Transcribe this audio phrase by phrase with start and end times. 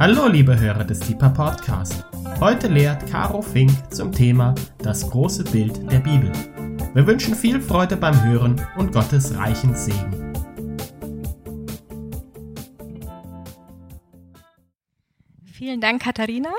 [0.00, 2.04] Hallo liebe Hörer des Deeper Podcast.
[2.40, 6.32] Heute lehrt Caro Fink zum Thema Das große Bild der Bibel.
[6.94, 10.32] Wir wünschen viel Freude beim Hören und Gottes reichen Segen.
[15.52, 16.50] Vielen Dank, Katharina.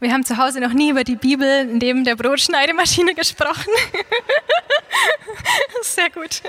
[0.00, 3.70] Wir haben zu Hause noch nie über die Bibel neben der Brotschneidemaschine gesprochen.
[5.82, 6.42] Sehr gut.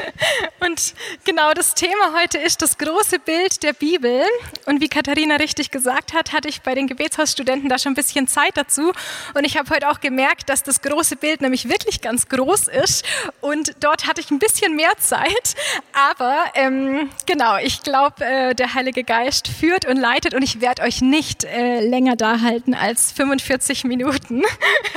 [0.60, 0.94] Und
[1.26, 4.24] genau das Thema heute ist das große Bild der Bibel.
[4.66, 8.28] Und wie Katharina richtig gesagt hat, hatte ich bei den Gebetshausstudenten da schon ein bisschen
[8.28, 8.92] Zeit dazu.
[9.34, 13.06] Und ich habe heute auch gemerkt, dass das große Bild nämlich wirklich ganz groß ist.
[13.42, 15.56] Und dort hatte ich ein bisschen mehr Zeit.
[15.94, 20.34] Aber ähm, genau, ich glaube, äh, der Heilige Geist führt und leitet.
[20.34, 24.44] Und ich werde euch nicht äh, länger da halten als 45 Minuten.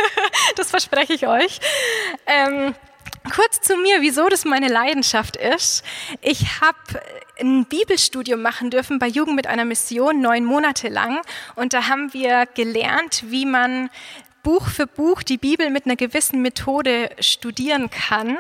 [0.57, 1.61] das verspreche ich euch.
[2.27, 2.75] Ähm,
[3.33, 5.83] Kurz zu mir, wieso das meine Leidenschaft ist.
[6.21, 6.77] Ich habe
[7.41, 11.21] ein Bibelstudium machen dürfen bei Jugend mit einer Mission, neun Monate lang.
[11.55, 13.89] Und da haben wir gelernt, wie man
[14.45, 18.37] Buch für Buch die Bibel mit einer gewissen Methode studieren kann.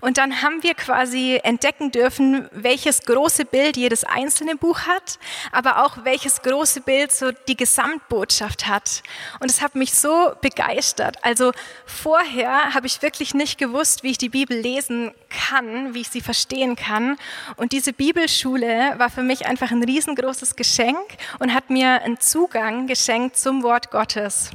[0.00, 5.18] Und dann haben wir quasi entdecken dürfen, welches große Bild jedes einzelne Buch hat,
[5.50, 9.02] aber auch welches große Bild so die Gesamtbotschaft hat.
[9.40, 11.16] Und es hat mich so begeistert.
[11.24, 11.52] Also
[11.86, 16.20] vorher habe ich wirklich nicht gewusst, wie ich die Bibel lesen kann, wie ich sie
[16.20, 17.16] verstehen kann.
[17.56, 20.98] Und diese Bibelschule war für mich einfach ein riesengroßes Geschenk
[21.38, 24.50] und hat mir einen Zugang geschenkt zum Wort Gottes.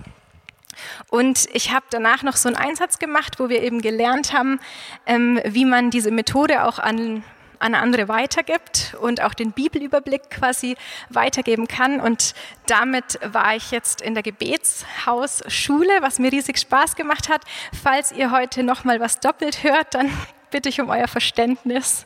[1.10, 4.60] Und ich habe danach noch so einen Einsatz gemacht, wo wir eben gelernt haben,
[5.06, 7.24] ähm, wie man diese Methode auch an
[7.62, 10.76] an andere weitergibt und auch den Bibelüberblick quasi
[11.10, 12.02] weitergeben kann.
[12.02, 12.34] Und
[12.66, 17.44] damit war ich jetzt in der Gebetshausschule, was mir riesig Spaß gemacht hat.
[17.84, 20.10] Falls ihr heute noch mal was doppelt hört, dann
[20.52, 22.06] bitte ich um euer Verständnis.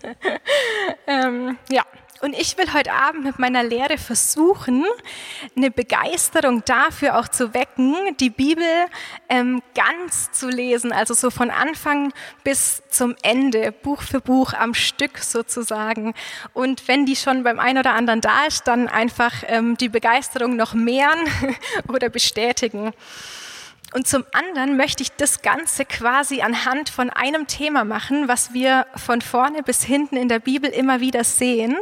[1.07, 1.83] ähm, ja,
[2.25, 4.83] und ich will heute Abend mit meiner Lehre versuchen,
[5.55, 8.65] eine Begeisterung dafür auch zu wecken, die Bibel
[9.29, 12.11] ähm, ganz zu lesen, also so von Anfang
[12.43, 16.15] bis zum Ende, Buch für Buch am Stück sozusagen.
[16.53, 20.55] Und wenn die schon beim einen oder anderen da ist, dann einfach ähm, die Begeisterung
[20.55, 21.19] noch mehren
[21.87, 22.91] oder bestätigen.
[23.95, 28.85] Und zum anderen möchte ich das Ganze quasi anhand von einem Thema machen, was wir
[28.97, 31.77] von vorne bis hinten in der Bibel immer wieder sehen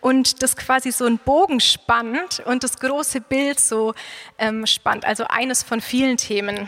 [0.00, 3.94] und das quasi so einen Bogen spannt und das große Bild so
[4.38, 6.66] ähm, spannt, also eines von vielen Themen.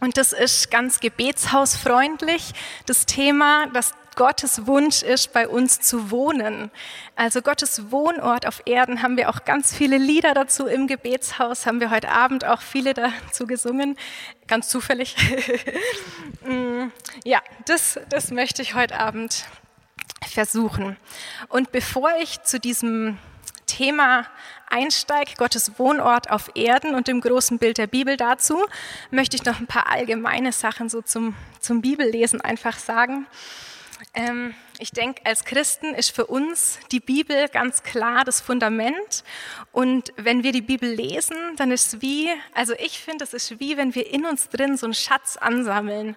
[0.00, 2.54] Und das ist ganz gebetshausfreundlich,
[2.86, 6.70] das Thema, das Gottes Wunsch ist, bei uns zu wohnen.
[7.16, 11.80] Also Gottes Wohnort auf Erden haben wir auch ganz viele Lieder dazu im Gebetshaus, haben
[11.80, 13.96] wir heute Abend auch viele dazu gesungen,
[14.46, 15.16] ganz zufällig.
[16.44, 16.90] Mm,
[17.24, 19.44] ja, das, das möchte ich heute Abend
[20.28, 20.96] versuchen.
[21.48, 23.16] Und bevor ich zu diesem
[23.66, 24.26] Thema
[24.68, 28.58] einsteige, Gottes Wohnort auf Erden und dem großen Bild der Bibel dazu,
[29.10, 33.26] möchte ich noch ein paar allgemeine Sachen so zum, zum Bibellesen einfach sagen.
[34.14, 39.24] Ähm, ich denke, als Christen ist für uns die Bibel ganz klar das Fundament.
[39.72, 43.58] Und wenn wir die Bibel lesen, dann ist es wie, also ich finde, es ist
[43.58, 46.16] wie, wenn wir in uns drin so einen Schatz ansammeln.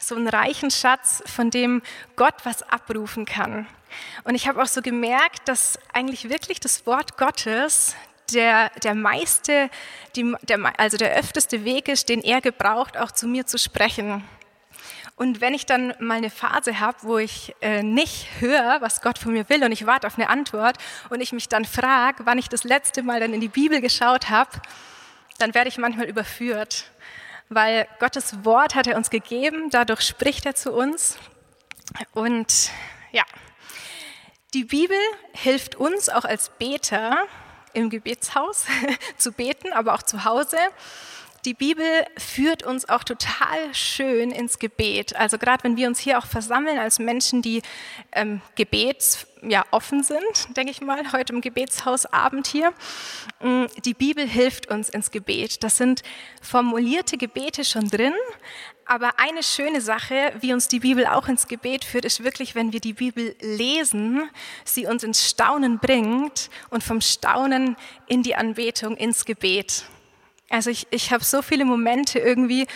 [0.00, 1.82] So einen reichen Schatz, von dem
[2.14, 3.66] Gott was abrufen kann.
[4.24, 7.96] Und ich habe auch so gemerkt, dass eigentlich wirklich das Wort Gottes
[8.32, 9.70] der, der meiste,
[10.14, 14.24] die, der, also der öfteste Weg ist, den er gebraucht, auch zu mir zu sprechen.
[15.16, 19.18] Und wenn ich dann mal eine Phase habe, wo ich äh, nicht höre, was Gott
[19.18, 20.76] von mir will und ich warte auf eine Antwort
[21.08, 24.28] und ich mich dann frage, wann ich das letzte Mal dann in die Bibel geschaut
[24.28, 24.50] habe,
[25.38, 26.90] dann werde ich manchmal überführt.
[27.48, 31.18] Weil Gottes Wort hat er uns gegeben, dadurch spricht er zu uns.
[32.12, 32.70] Und
[33.12, 33.22] ja,
[34.52, 34.96] die Bibel
[35.32, 37.18] hilft uns auch als Beter
[37.72, 38.66] im Gebetshaus
[39.18, 40.58] zu beten, aber auch zu Hause
[41.44, 45.14] die Bibel führt uns auch total schön ins Gebet.
[45.16, 47.62] Also gerade wenn wir uns hier auch versammeln als Menschen, die
[48.12, 52.72] ähm, gebets ja, offen sind, denke ich mal, heute im Gebetshausabend hier.
[53.42, 55.62] Mm, die Bibel hilft uns ins Gebet.
[55.62, 56.02] Das sind
[56.40, 58.14] formulierte Gebete schon drin.
[58.86, 62.72] Aber eine schöne Sache, wie uns die Bibel auch ins Gebet führt, ist wirklich, wenn
[62.72, 64.28] wir die Bibel lesen,
[64.64, 67.76] sie uns ins Staunen bringt und vom Staunen
[68.06, 69.84] in die Anbetung, ins Gebet.
[70.50, 72.66] Also ich, ich habe so viele Momente irgendwie,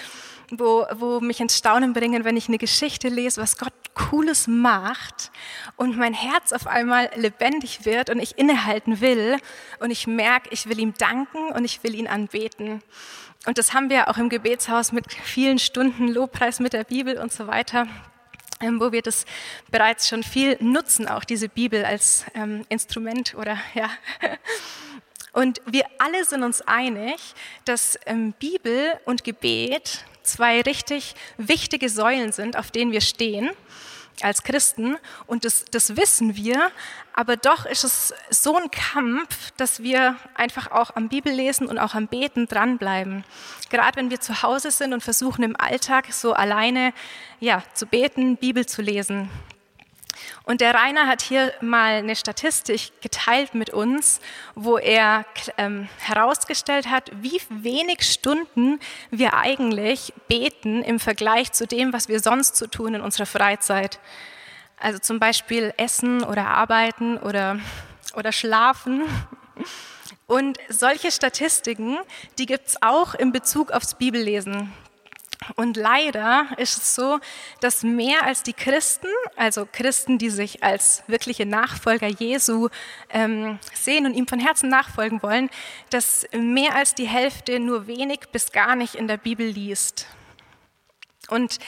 [0.51, 5.31] wo, wo mich ins Staunen bringen, wenn ich eine Geschichte lese, was Gott Cooles macht
[5.77, 9.39] und mein Herz auf einmal lebendig wird und ich innehalten will
[9.81, 12.83] und ich merke, ich will ihm danken und ich will ihn anbeten.
[13.47, 17.33] Und das haben wir auch im Gebetshaus mit vielen Stunden Lobpreis mit der Bibel und
[17.33, 17.87] so weiter
[18.61, 19.25] ähm, wo wir das
[19.71, 23.91] bereits schon viel nutzen, auch diese Bibel als ähm, Instrument oder ja.
[25.39, 27.15] Und wir alle sind uns einig,
[27.65, 33.51] dass ähm, Bibel und Gebet zwei richtig wichtige Säulen sind, auf denen wir stehen
[34.21, 34.97] als Christen
[35.29, 36.73] und das, das wissen wir,
[37.13, 41.95] aber doch ist es so ein Kampf, dass wir einfach auch am Bibellesen und auch
[41.95, 43.23] am Beten dranbleiben.
[43.71, 46.93] Gerade wenn wir zu Hause sind und versuchen im Alltag so alleine
[47.39, 49.31] ja, zu beten, Bibel zu lesen.
[50.49, 54.19] Und der Rainer hat hier mal eine Statistik geteilt mit uns,
[54.55, 55.27] wo er
[55.59, 58.81] ähm, herausgestellt hat, wie wenig Stunden
[59.11, 64.01] wir eigentlich beten im Vergleich zu dem, was wir sonst so tun in unserer Freizeit.
[64.79, 67.59] Also zum Beispiel essen oder arbeiten oder,
[68.17, 69.03] oder schlafen.
[70.27, 71.99] Und solche Statistiken,
[72.39, 74.73] die gibt es auch in Bezug aufs Bibellesen.
[75.57, 77.19] Und leider ist es so,
[77.61, 82.69] dass mehr als die Christen, also Christen, die sich als wirkliche Nachfolger Jesu
[83.11, 85.51] ähm, sehen und ihm von Herzen nachfolgen wollen,
[85.91, 90.07] dass mehr als die Hälfte nur wenig bis gar nicht in der Bibel liest.
[91.29, 91.59] Und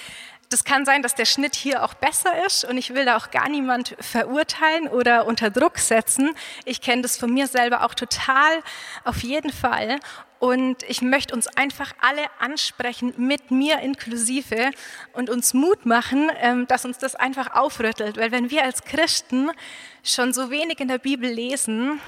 [0.50, 3.30] das kann sein, dass der Schnitt hier auch besser ist und ich will da auch
[3.30, 6.34] gar niemand verurteilen oder unter Druck setzen.
[6.64, 8.60] Ich kenne das von mir selber auch total,
[9.04, 10.00] auf jeden Fall.
[10.40, 14.70] Und ich möchte uns einfach alle ansprechen, mit mir inklusive,
[15.12, 18.16] und uns Mut machen, ähm, dass uns das einfach aufrüttelt.
[18.16, 19.50] Weil wenn wir als Christen
[20.02, 22.00] schon so wenig in der Bibel lesen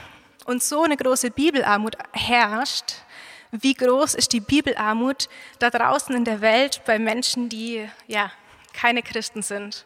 [0.47, 2.95] und so eine große Bibelarmut herrscht,
[3.51, 8.33] wie groß ist die Bibelarmut da draußen in der Welt bei Menschen, die ja
[8.73, 9.85] keine Christen sind.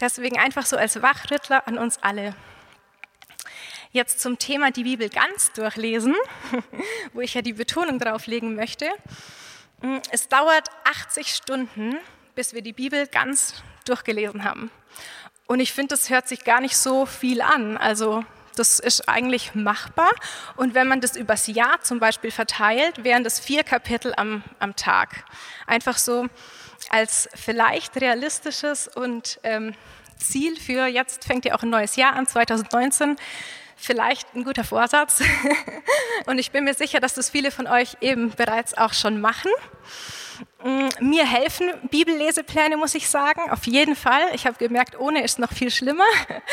[0.00, 2.36] Deswegen einfach so als Wachrüttler an uns alle.
[3.96, 6.14] Jetzt zum Thema die Bibel ganz durchlesen,
[7.14, 8.90] wo ich ja die Betonung drauf legen möchte.
[10.10, 11.96] Es dauert 80 Stunden,
[12.34, 13.54] bis wir die Bibel ganz
[13.86, 14.70] durchgelesen haben.
[15.46, 17.78] Und ich finde, das hört sich gar nicht so viel an.
[17.78, 18.22] Also
[18.54, 20.10] das ist eigentlich machbar.
[20.56, 24.76] Und wenn man das übers Jahr zum Beispiel verteilt, wären das vier Kapitel am, am
[24.76, 25.24] Tag.
[25.66, 26.26] Einfach so
[26.90, 29.74] als vielleicht realistisches und ähm,
[30.18, 33.16] Ziel für jetzt fängt ja auch ein neues Jahr an, 2019.
[33.76, 35.22] Vielleicht ein guter Vorsatz.
[36.26, 39.50] und ich bin mir sicher, dass das viele von euch eben bereits auch schon machen.
[40.64, 44.22] Mm, mir helfen Bibellesepläne, muss ich sagen, auf jeden Fall.
[44.32, 46.04] Ich habe gemerkt, ohne ist noch viel schlimmer.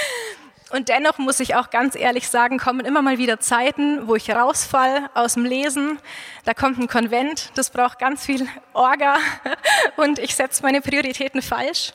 [0.72, 4.32] Und dennoch muss ich auch ganz ehrlich sagen, kommen immer mal wieder Zeiten, wo ich
[4.32, 6.00] rausfall aus dem Lesen.
[6.46, 9.18] Da kommt ein Konvent, das braucht ganz viel Orga
[9.98, 11.94] und ich setze meine Prioritäten falsch.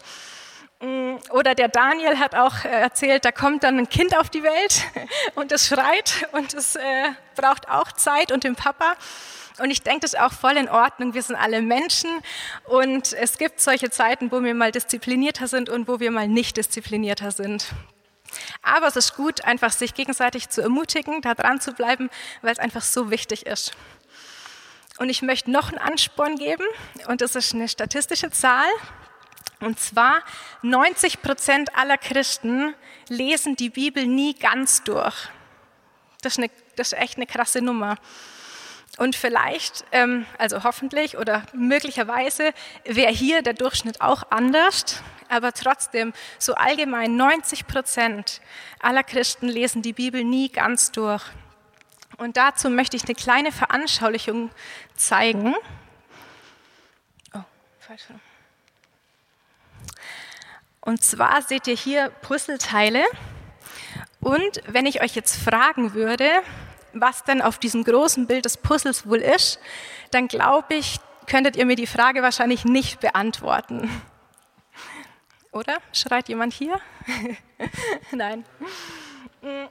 [0.80, 4.44] Mm, oder der Daniel hat auch äh, erzählt, da kommt dann ein Kind auf die
[4.44, 4.84] Welt
[5.34, 8.94] und es schreit und es äh, braucht auch Zeit und den Papa.
[9.58, 11.14] Und ich denke, das ist auch voll in Ordnung.
[11.14, 12.10] Wir sind alle Menschen
[12.64, 16.56] und es gibt solche Zeiten, wo wir mal disziplinierter sind und wo wir mal nicht
[16.56, 17.66] disziplinierter sind.
[18.62, 22.08] Aber es ist gut, einfach sich gegenseitig zu ermutigen, da dran zu bleiben,
[22.42, 23.72] weil es einfach so wichtig ist.
[24.98, 26.64] Und ich möchte noch einen Ansporn geben,
[27.08, 28.69] und das ist eine statistische Zahl.
[29.60, 30.22] Und zwar
[30.62, 32.75] 90 Prozent aller Christen
[33.08, 35.28] lesen die Bibel nie ganz durch.
[36.22, 37.96] Das ist, eine, das ist echt eine krasse Nummer.
[38.99, 42.52] Und vielleicht, ähm, also hoffentlich oder möglicherweise,
[42.84, 48.40] wäre hier der Durchschnitt auch anders aber trotzdem, so allgemein 90 Prozent
[48.81, 51.23] aller Christen lesen die Bibel nie ganz durch.
[52.16, 54.50] Und dazu möchte ich eine kleine Veranschaulichung
[54.97, 55.54] zeigen.
[57.35, 57.44] Oh,
[57.78, 58.04] falsch.
[60.88, 63.04] Und zwar seht ihr hier Puzzleteile.
[64.21, 66.30] Und wenn ich euch jetzt fragen würde,
[66.95, 69.61] was denn auf diesem großen Bild des Puzzles wohl ist,
[70.12, 73.90] dann glaube ich, könntet ihr mir die Frage wahrscheinlich nicht beantworten.
[75.52, 75.76] Oder?
[75.92, 76.80] Schreit jemand hier?
[78.12, 78.47] Nein.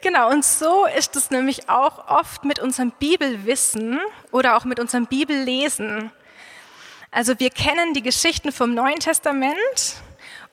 [0.00, 4.00] genau, und so ist es nämlich auch oft mit unserem Bibelwissen
[4.30, 6.10] oder auch mit unserem Bibellesen.
[7.14, 9.96] Also wir kennen die Geschichten vom Neuen Testament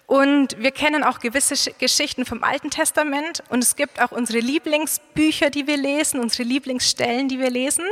[0.07, 5.51] und wir kennen auch gewisse Geschichten vom Alten Testament und es gibt auch unsere Lieblingsbücher,
[5.51, 7.85] die wir lesen, unsere Lieblingsstellen, die wir lesen.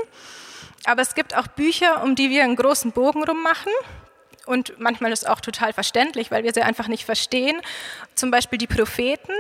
[0.84, 3.72] Aber es gibt auch Bücher, um die wir einen großen Bogen rummachen
[4.46, 7.62] und manchmal ist auch total verständlich, weil wir sie einfach nicht verstehen.
[8.16, 9.32] Zum Beispiel die Propheten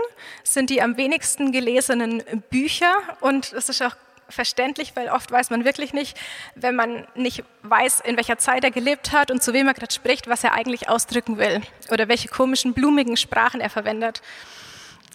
[0.46, 3.98] sind die am wenigsten gelesenen Bücher und es ist auch
[4.30, 6.18] verständlich, weil oft weiß man wirklich nicht,
[6.56, 9.94] wenn man nicht weiß, in welcher Zeit er gelebt hat und zu wem er gerade
[9.94, 14.22] spricht, was er eigentlich ausdrücken will oder welche komischen, blumigen Sprachen er verwendet.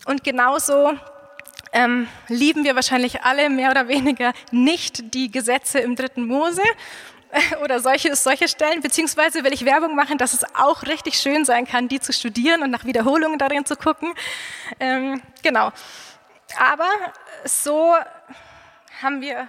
[0.07, 0.95] Und genauso
[1.73, 6.63] ähm, lieben wir wahrscheinlich alle mehr oder weniger nicht die Gesetze im dritten Mose
[7.63, 11.67] oder solche, solche Stellen, beziehungsweise will ich Werbung machen, dass es auch richtig schön sein
[11.67, 14.13] kann, die zu studieren und nach Wiederholungen darin zu gucken.
[14.79, 15.73] Ähm, genau.
[16.59, 16.89] Aber
[17.45, 17.95] so
[19.03, 19.49] haben wir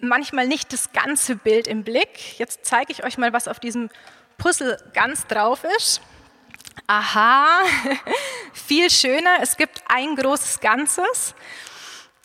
[0.00, 2.38] manchmal nicht das ganze Bild im Blick.
[2.38, 3.90] Jetzt zeige ich euch mal, was auf diesem
[4.38, 6.00] Puzzle ganz drauf ist.
[6.86, 7.60] Aha,
[8.52, 9.38] viel schöner.
[9.40, 11.34] Es gibt ein großes Ganzes.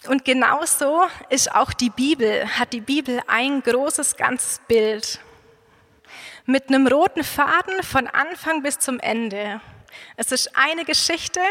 [0.08, 5.20] Und genauso ist auch die Bibel, hat die Bibel ein großes ganzes Bild.
[6.46, 9.62] Mit einem roten Faden von Anfang bis zum Ende.
[10.16, 11.42] Es ist eine Geschichte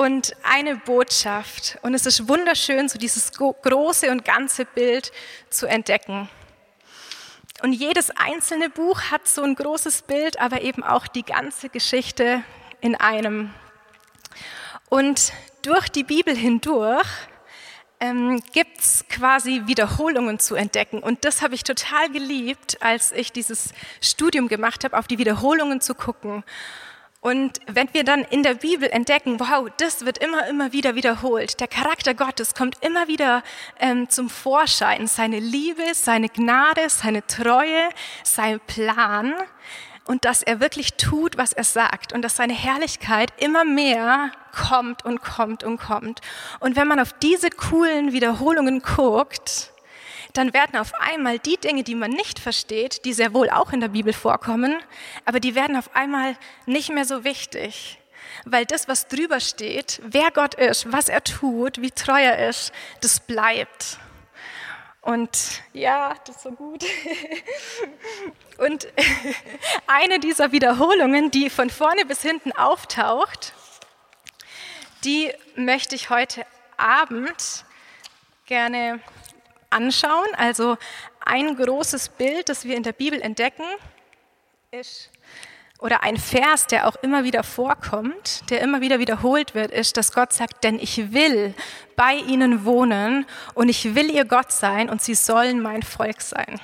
[0.00, 1.76] und eine Botschaft.
[1.82, 5.12] Und es ist wunderschön, so dieses große und ganze Bild
[5.50, 6.30] zu entdecken.
[7.62, 12.42] Und jedes einzelne Buch hat so ein großes Bild, aber eben auch die ganze Geschichte
[12.80, 13.52] in einem.
[14.88, 17.06] Und durch die Bibel hindurch
[18.00, 21.00] ähm, gibt es quasi Wiederholungen zu entdecken.
[21.00, 25.82] Und das habe ich total geliebt, als ich dieses Studium gemacht habe, auf die Wiederholungen
[25.82, 26.42] zu gucken.
[27.22, 31.60] Und wenn wir dann in der Bibel entdecken, wow, das wird immer, immer wieder wiederholt,
[31.60, 33.42] der Charakter Gottes kommt immer wieder
[33.78, 37.90] ähm, zum Vorschein, seine Liebe, seine Gnade, seine Treue,
[38.24, 39.34] sein Plan
[40.06, 45.04] und dass er wirklich tut, was er sagt und dass seine Herrlichkeit immer mehr kommt
[45.04, 46.22] und kommt und kommt.
[46.58, 49.69] Und wenn man auf diese coolen Wiederholungen guckt,
[50.32, 53.80] dann werden auf einmal die Dinge, die man nicht versteht, die sehr wohl auch in
[53.80, 54.76] der Bibel vorkommen,
[55.24, 57.98] aber die werden auf einmal nicht mehr so wichtig.
[58.44, 62.72] Weil das, was drüber steht, wer Gott ist, was er tut, wie treu er ist,
[63.00, 63.98] das bleibt.
[65.02, 66.84] Und ja, das ist so gut.
[68.58, 68.86] Und
[69.86, 73.54] eine dieser Wiederholungen, die von vorne bis hinten auftaucht,
[75.04, 76.44] die möchte ich heute
[76.76, 77.64] Abend
[78.44, 79.00] gerne
[79.70, 80.28] anschauen.
[80.36, 80.76] Also
[81.24, 83.64] ein großes Bild, das wir in der Bibel entdecken,
[84.70, 85.10] ist,
[85.80, 90.12] oder ein Vers, der auch immer wieder vorkommt, der immer wieder wiederholt wird, ist, dass
[90.12, 91.54] Gott sagt, denn ich will
[91.96, 93.24] bei ihnen wohnen
[93.54, 96.60] und ich will ihr Gott sein und sie sollen mein Volk sein.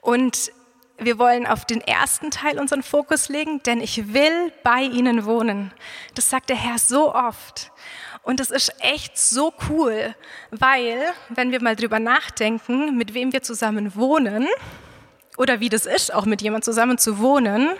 [0.00, 0.52] Und
[0.98, 5.72] wir wollen auf den ersten Teil unseren Fokus legen, denn ich will bei ihnen wohnen.
[6.14, 7.72] Das sagt der Herr so oft.
[8.24, 10.14] Und das ist echt so cool,
[10.50, 14.48] weil, wenn wir mal drüber nachdenken, mit wem wir zusammen wohnen
[15.36, 17.70] oder wie das ist, auch mit jemand zusammen zu wohnen,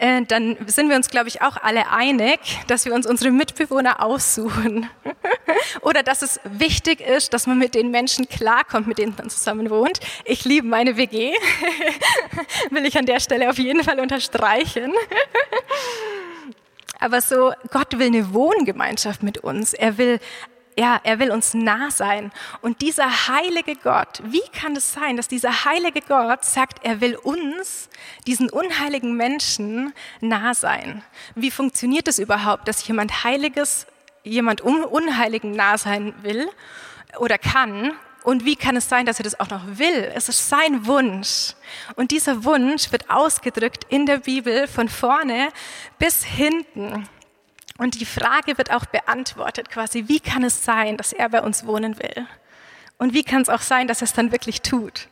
[0.00, 4.02] äh, dann sind wir uns, glaube ich, auch alle einig, dass wir uns unsere Mitbewohner
[4.02, 4.88] aussuchen.
[5.82, 9.68] Oder dass es wichtig ist, dass man mit den Menschen klarkommt, mit denen man zusammen
[9.68, 10.00] wohnt.
[10.24, 11.34] Ich liebe meine WG,
[12.70, 14.92] will ich an der Stelle auf jeden Fall unterstreichen.
[17.00, 19.72] Aber so, Gott will eine Wohngemeinschaft mit uns.
[19.72, 20.20] Er will,
[20.78, 22.30] ja, er will uns nah sein.
[22.60, 27.16] Und dieser heilige Gott, wie kann es sein, dass dieser heilige Gott sagt, er will
[27.16, 27.88] uns,
[28.26, 31.02] diesen unheiligen Menschen, nah sein?
[31.34, 33.86] Wie funktioniert es überhaupt, dass jemand Heiliges,
[34.22, 36.48] jemand Unheiligen nah sein will
[37.18, 37.92] oder kann?
[38.22, 40.12] Und wie kann es sein, dass er das auch noch will?
[40.14, 41.54] Es ist sein Wunsch.
[41.96, 45.48] Und dieser Wunsch wird ausgedrückt in der Bibel von vorne
[45.98, 47.08] bis hinten.
[47.78, 51.64] Und die Frage wird auch beantwortet quasi, wie kann es sein, dass er bei uns
[51.64, 52.26] wohnen will?
[52.98, 55.08] Und wie kann es auch sein, dass er es dann wirklich tut?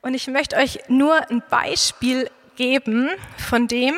[0.00, 3.94] Und ich möchte euch nur ein Beispiel geben von dem,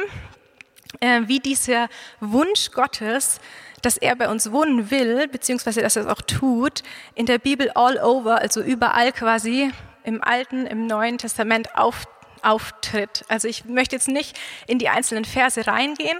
[1.00, 1.88] äh, wie dieser
[2.20, 3.40] Wunsch Gottes
[3.82, 6.82] dass er bei uns wohnen will, beziehungsweise dass er es auch tut,
[7.14, 9.70] in der Bibel all over, also überall quasi
[10.04, 12.04] im Alten, im Neuen Testament auf,
[12.42, 13.24] auftritt.
[13.28, 16.18] Also ich möchte jetzt nicht in die einzelnen Verse reingehen,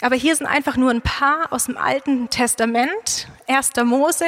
[0.00, 3.28] aber hier sind einfach nur ein paar aus dem Alten Testament.
[3.46, 3.72] 1.
[3.84, 4.24] Mose,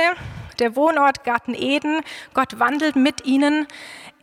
[0.58, 2.02] der Wohnort Garten Eden,
[2.34, 3.66] Gott wandelt mit ihnen.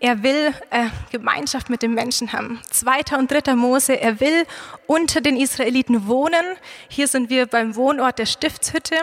[0.01, 2.61] Er will äh, Gemeinschaft mit den Menschen haben.
[2.69, 4.45] Zweiter und dritter Mose, er will
[4.87, 6.55] unter den Israeliten wohnen.
[6.87, 8.95] Hier sind wir beim Wohnort der Stiftshütte.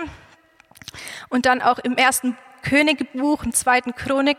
[1.28, 4.38] Und dann auch im ersten Königbuch, im zweiten Chronik,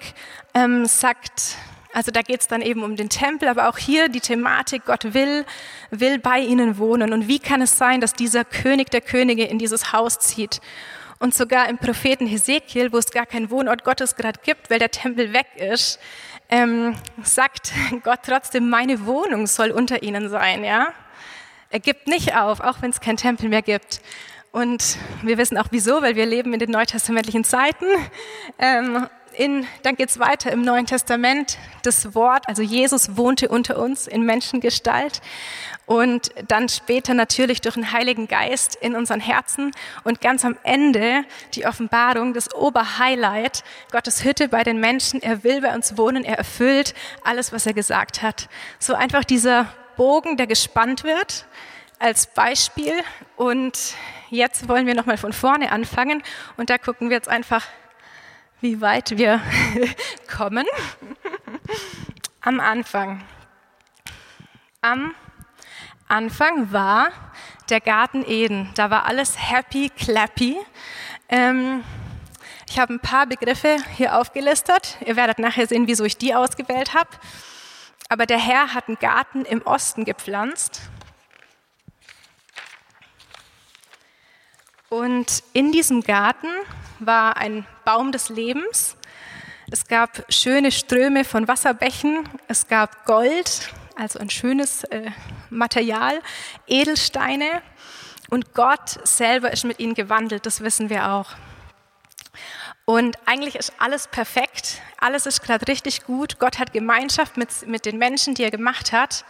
[0.56, 1.58] ähm, sagt,
[1.94, 5.14] also da geht es dann eben um den Tempel, aber auch hier die Thematik, Gott
[5.14, 5.46] will,
[5.92, 7.14] will bei ihnen wohnen.
[7.14, 10.60] Und wie kann es sein, dass dieser König der Könige in dieses Haus zieht?
[11.20, 14.92] Und sogar im Propheten Hesekiel, wo es gar keinen Wohnort Gottes gerade gibt, weil der
[14.92, 16.00] Tempel weg ist,
[16.50, 17.74] ähm, sagt
[18.04, 20.94] Gott trotzdem, meine Wohnung soll unter ihnen sein, ja.
[21.70, 24.01] Er gibt nicht auf, auch wenn es keinen Tempel mehr gibt.
[24.51, 27.86] Und wir wissen auch wieso, weil wir leben in den neutestamentlichen Zeiten.
[28.58, 31.58] Ähm, in, dann geht's weiter im Neuen Testament.
[31.84, 35.22] Das Wort, also Jesus wohnte unter uns in Menschengestalt
[35.86, 39.72] und dann später natürlich durch den Heiligen Geist in unseren Herzen
[40.03, 45.22] und ganz am Ende die Offenbarung, das Oberhighlight, Gottes Hütte bei den Menschen.
[45.22, 48.50] Er will bei uns wohnen, er erfüllt alles, was er gesagt hat.
[48.79, 51.46] So einfach dieser Bogen, der gespannt wird
[52.00, 52.94] als Beispiel.
[53.36, 53.96] Und
[54.29, 56.24] jetzt wollen wir nochmal von vorne anfangen.
[56.58, 57.65] Und da gucken wir jetzt einfach,
[58.62, 59.42] wie weit wir
[60.36, 60.66] kommen.
[62.42, 63.24] Am Anfang.
[64.82, 65.14] Am
[66.08, 67.12] Anfang war
[67.70, 68.72] der Garten Eden.
[68.76, 70.58] Da war alles happy, clappy.
[71.30, 71.84] Ähm,
[72.70, 74.98] ich habe ein paar Begriffe hier aufgelistet.
[75.06, 77.10] Ihr werdet nachher sehen, wieso ich die ausgewählt habe.
[78.10, 80.82] Aber der Herr hat einen Garten im Osten gepflanzt.
[84.89, 86.48] Und in diesem Garten
[87.00, 88.96] war ein Baum des Lebens.
[89.70, 92.27] Es gab schöne Ströme von Wasserbächen.
[92.48, 95.12] Es gab Gold, also ein schönes äh,
[95.50, 96.22] Material,
[96.67, 97.62] Edelsteine.
[98.29, 101.32] Und Gott selber ist mit ihnen gewandelt, das wissen wir auch.
[102.86, 106.39] Und eigentlich ist alles perfekt, alles ist gerade richtig gut.
[106.39, 109.25] Gott hat Gemeinschaft mit, mit den Menschen, die er gemacht hat.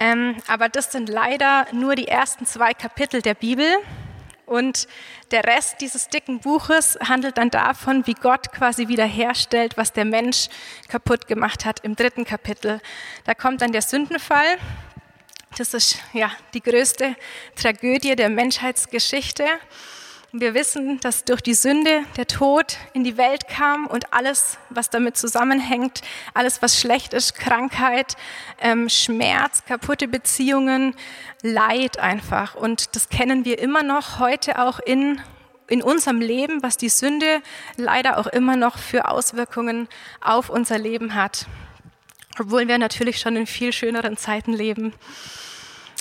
[0.00, 3.66] Ähm, aber das sind leider nur die ersten zwei Kapitel der Bibel.
[4.48, 4.88] Und
[5.30, 10.48] der Rest dieses dicken Buches handelt dann davon, wie Gott quasi wiederherstellt, was der Mensch
[10.88, 12.80] kaputt gemacht hat im dritten Kapitel.
[13.24, 14.56] Da kommt dann der Sündenfall.
[15.58, 17.14] Das ist ja die größte
[17.56, 19.44] Tragödie der Menschheitsgeschichte.
[20.32, 24.90] Wir wissen, dass durch die Sünde der Tod in die Welt kam und alles, was
[24.90, 26.02] damit zusammenhängt,
[26.34, 28.14] alles, was schlecht ist, Krankheit,
[28.60, 30.94] ähm, Schmerz, kaputte Beziehungen,
[31.40, 32.56] Leid einfach.
[32.56, 35.18] Und das kennen wir immer noch heute auch in,
[35.66, 37.40] in unserem Leben, was die Sünde
[37.78, 39.88] leider auch immer noch für Auswirkungen
[40.20, 41.46] auf unser Leben hat.
[42.38, 44.92] Obwohl wir natürlich schon in viel schöneren Zeiten leben.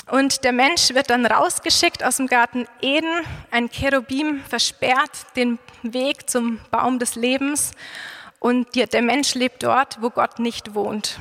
[0.07, 3.25] Und der Mensch wird dann rausgeschickt aus dem Garten Eden.
[3.51, 7.73] Ein Cherubim versperrt den Weg zum Baum des Lebens.
[8.39, 11.19] Und der Mensch lebt dort, wo Gott nicht wohnt.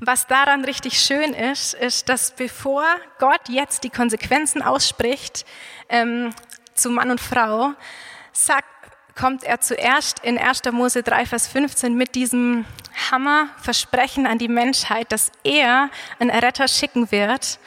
[0.00, 2.84] Was daran richtig schön ist, ist, dass bevor
[3.18, 5.44] Gott jetzt die Konsequenzen ausspricht
[5.88, 6.30] ähm,
[6.74, 7.72] zu Mann und Frau,
[8.32, 8.68] sagt,
[9.16, 10.62] kommt er zuerst in 1.
[10.70, 12.64] Mose 3, Vers 15 mit diesem
[13.10, 17.58] Hammerversprechen an die Menschheit, dass er einen Retter schicken wird,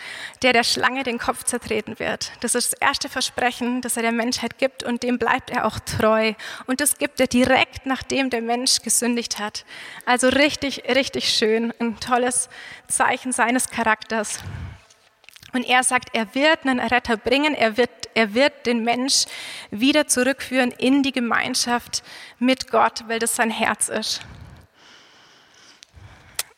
[0.41, 2.31] der der Schlange den Kopf zertreten wird.
[2.41, 5.79] Das ist das erste Versprechen, das er der Menschheit gibt und dem bleibt er auch
[5.79, 6.33] treu.
[6.67, 9.65] Und das gibt er direkt, nachdem der Mensch gesündigt hat.
[10.05, 12.49] Also richtig, richtig schön, ein tolles
[12.87, 14.39] Zeichen seines Charakters.
[15.53, 19.25] Und er sagt, er wird einen Retter bringen, er wird, er wird den Mensch
[19.69, 22.03] wieder zurückführen in die Gemeinschaft
[22.39, 24.21] mit Gott, weil das sein Herz ist.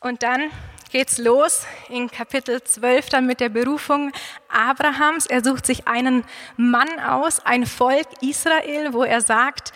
[0.04, 0.50] Und dann
[0.90, 4.12] geht's los in Kapitel 12 dann mit der Berufung
[4.50, 5.24] Abrahams.
[5.24, 6.24] Er sucht sich einen
[6.58, 9.72] Mann aus, ein Volk Israel, wo er sagt,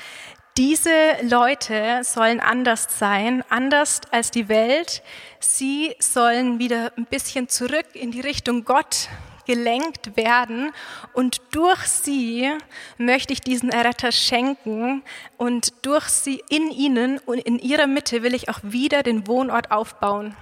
[0.59, 0.91] diese
[1.23, 5.03] Leute sollen anders sein, anders als die Welt.
[5.41, 9.09] Sie sollen wieder ein bisschen zurück in die Richtung Gott
[9.49, 10.73] gelenkt werden
[11.15, 12.53] und durch sie
[12.99, 15.03] möchte ich diesen Erretter schenken
[15.39, 19.71] und durch sie in ihnen und in ihrer Mitte will ich auch wieder den Wohnort
[19.71, 20.37] aufbauen.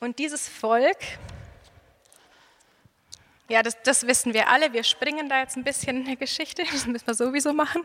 [0.00, 0.96] Und dieses Volk
[3.50, 4.72] ja, das, das, wissen wir alle.
[4.72, 6.62] Wir springen da jetzt ein bisschen in der Geschichte.
[6.70, 7.82] Das müssen wir sowieso machen.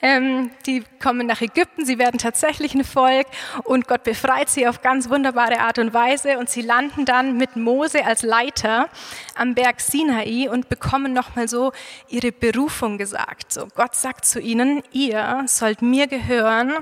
[0.00, 1.84] Ähm, die kommen nach Ägypten.
[1.84, 3.26] Sie werden tatsächlich ein Volk
[3.64, 6.38] und Gott befreit sie auf ganz wunderbare Art und Weise.
[6.38, 8.88] Und sie landen dann mit Mose als Leiter
[9.34, 11.72] am Berg Sinai und bekommen nochmal so
[12.08, 13.52] ihre Berufung gesagt.
[13.52, 16.72] So, Gott sagt zu ihnen, ihr sollt mir gehören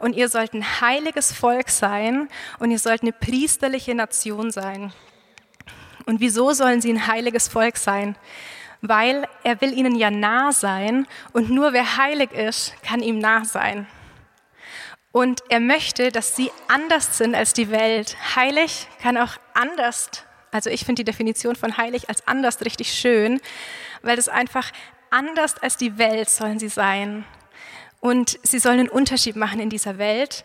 [0.00, 4.92] und ihr sollt ein heiliges Volk sein und ihr sollt eine priesterliche Nation sein.
[6.10, 8.16] Und wieso sollen sie ein heiliges Volk sein?
[8.80, 13.44] Weil er will ihnen ja nah sein und nur wer heilig ist, kann ihm nah
[13.44, 13.86] sein.
[15.12, 18.16] Und er möchte, dass sie anders sind als die Welt.
[18.34, 20.10] Heilig kann auch anders.
[20.50, 23.40] Also ich finde die Definition von heilig als anders richtig schön,
[24.02, 24.72] weil das einfach
[25.10, 27.24] anders als die Welt sollen sie sein.
[28.00, 30.44] Und sie sollen einen Unterschied machen in dieser Welt.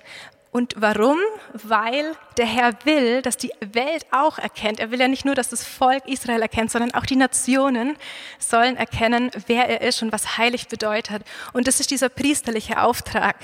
[0.56, 1.18] Und warum?
[1.52, 4.80] Weil der Herr will, dass die Welt auch erkennt.
[4.80, 7.98] Er will ja nicht nur, dass das Volk Israel erkennt, sondern auch die Nationen
[8.40, 11.24] sollen erkennen, wer er ist und was heilig bedeutet.
[11.52, 13.36] Und das ist dieser priesterliche Auftrag.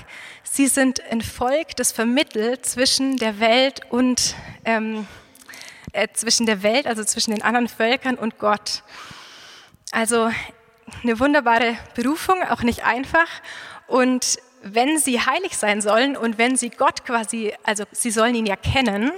[0.43, 5.05] Sie sind ein Volk, das vermittelt zwischen der Welt und ähm,
[5.91, 8.83] äh, zwischen der Welt, also zwischen den anderen Völkern und Gott.
[9.91, 10.31] Also
[11.03, 13.27] eine wunderbare Berufung, auch nicht einfach.
[13.87, 18.45] Und wenn sie heilig sein sollen und wenn sie Gott quasi, also sie sollen ihn
[18.45, 19.11] ja kennen,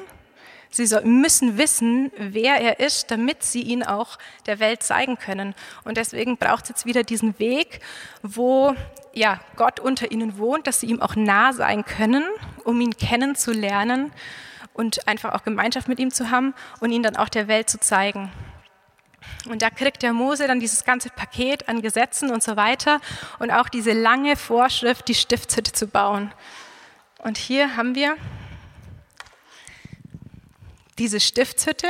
[0.70, 5.54] sie soll, müssen wissen, wer er ist, damit sie ihn auch der Welt zeigen können.
[5.84, 7.82] Und deswegen braucht es jetzt wieder diesen Weg,
[8.22, 8.76] wo
[9.14, 12.24] ja, Gott unter ihnen wohnt, dass sie ihm auch nah sein können,
[12.64, 14.12] um ihn kennenzulernen
[14.74, 17.80] und einfach auch Gemeinschaft mit ihm zu haben und ihn dann auch der Welt zu
[17.80, 18.32] zeigen.
[19.50, 23.00] Und da kriegt der Mose dann dieses ganze Paket an Gesetzen und so weiter
[23.40, 26.34] und auch diese lange Vorschrift, die Stiftshütte zu bauen.
[27.20, 28.16] Und hier haben wir
[30.98, 31.88] diese Stiftshütte.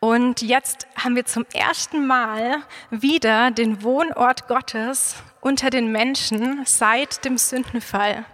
[0.00, 7.24] Und jetzt haben wir zum ersten Mal wieder den Wohnort Gottes unter den Menschen seit
[7.24, 8.24] dem Sündenfall.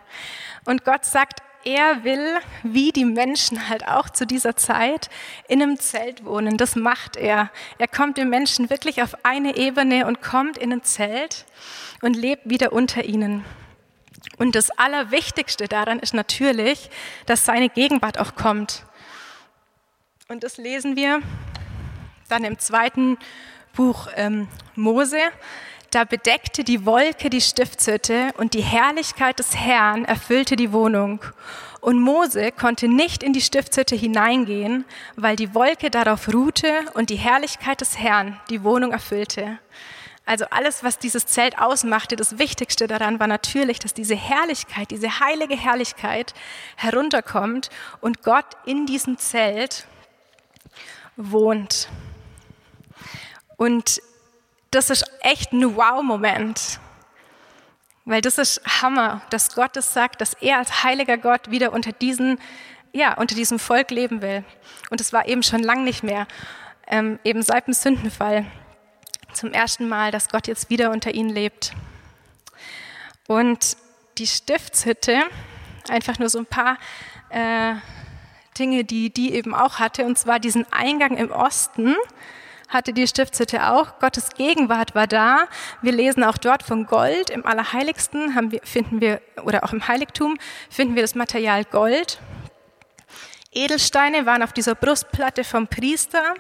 [0.64, 5.10] Und Gott sagt, er will, wie die Menschen halt auch zu dieser Zeit,
[5.48, 6.56] in einem Zelt wohnen.
[6.56, 7.50] Das macht er.
[7.78, 11.44] Er kommt den Menschen wirklich auf eine Ebene und kommt in ein Zelt
[12.00, 13.44] und lebt wieder unter ihnen.
[14.38, 16.90] Und das Allerwichtigste daran ist natürlich,
[17.26, 18.84] dass seine Gegenwart auch kommt.
[20.28, 21.20] Und das lesen wir
[22.28, 23.18] dann im zweiten
[23.74, 25.18] Buch ähm, Mose.
[25.92, 31.20] Da bedeckte die Wolke die Stiftshütte und die Herrlichkeit des Herrn erfüllte die Wohnung.
[31.82, 37.16] Und Mose konnte nicht in die Stiftshütte hineingehen, weil die Wolke darauf ruhte und die
[37.16, 39.58] Herrlichkeit des Herrn die Wohnung erfüllte.
[40.24, 45.20] Also alles, was dieses Zelt ausmachte, das Wichtigste daran war natürlich, dass diese Herrlichkeit, diese
[45.20, 46.32] heilige Herrlichkeit
[46.76, 47.68] herunterkommt
[48.00, 49.84] und Gott in diesem Zelt
[51.16, 51.90] wohnt.
[53.58, 54.00] Und
[54.72, 56.80] das ist echt ein Wow-Moment.
[58.04, 61.72] Weil das ist Hammer, dass Gott es das sagt, dass er als heiliger Gott wieder
[61.72, 62.40] unter, diesen,
[62.92, 64.44] ja, unter diesem Volk leben will.
[64.90, 66.26] Und es war eben schon lang nicht mehr,
[66.88, 68.44] ähm, eben seit dem Sündenfall
[69.32, 71.72] zum ersten Mal, dass Gott jetzt wieder unter ihnen lebt.
[73.28, 73.76] Und
[74.18, 75.22] die Stiftshütte,
[75.88, 76.76] einfach nur so ein paar
[77.30, 77.74] äh,
[78.58, 81.94] Dinge, die die eben auch hatte, und zwar diesen Eingang im Osten
[82.72, 83.98] hatte die Stiftshütte auch.
[83.98, 85.46] Gottes Gegenwart war da.
[85.82, 87.30] Wir lesen auch dort von Gold.
[87.30, 90.38] Im Allerheiligsten haben wir, finden wir, oder auch im Heiligtum
[90.70, 92.18] finden wir das Material Gold.
[93.52, 96.34] Edelsteine waren auf dieser Brustplatte vom Priester.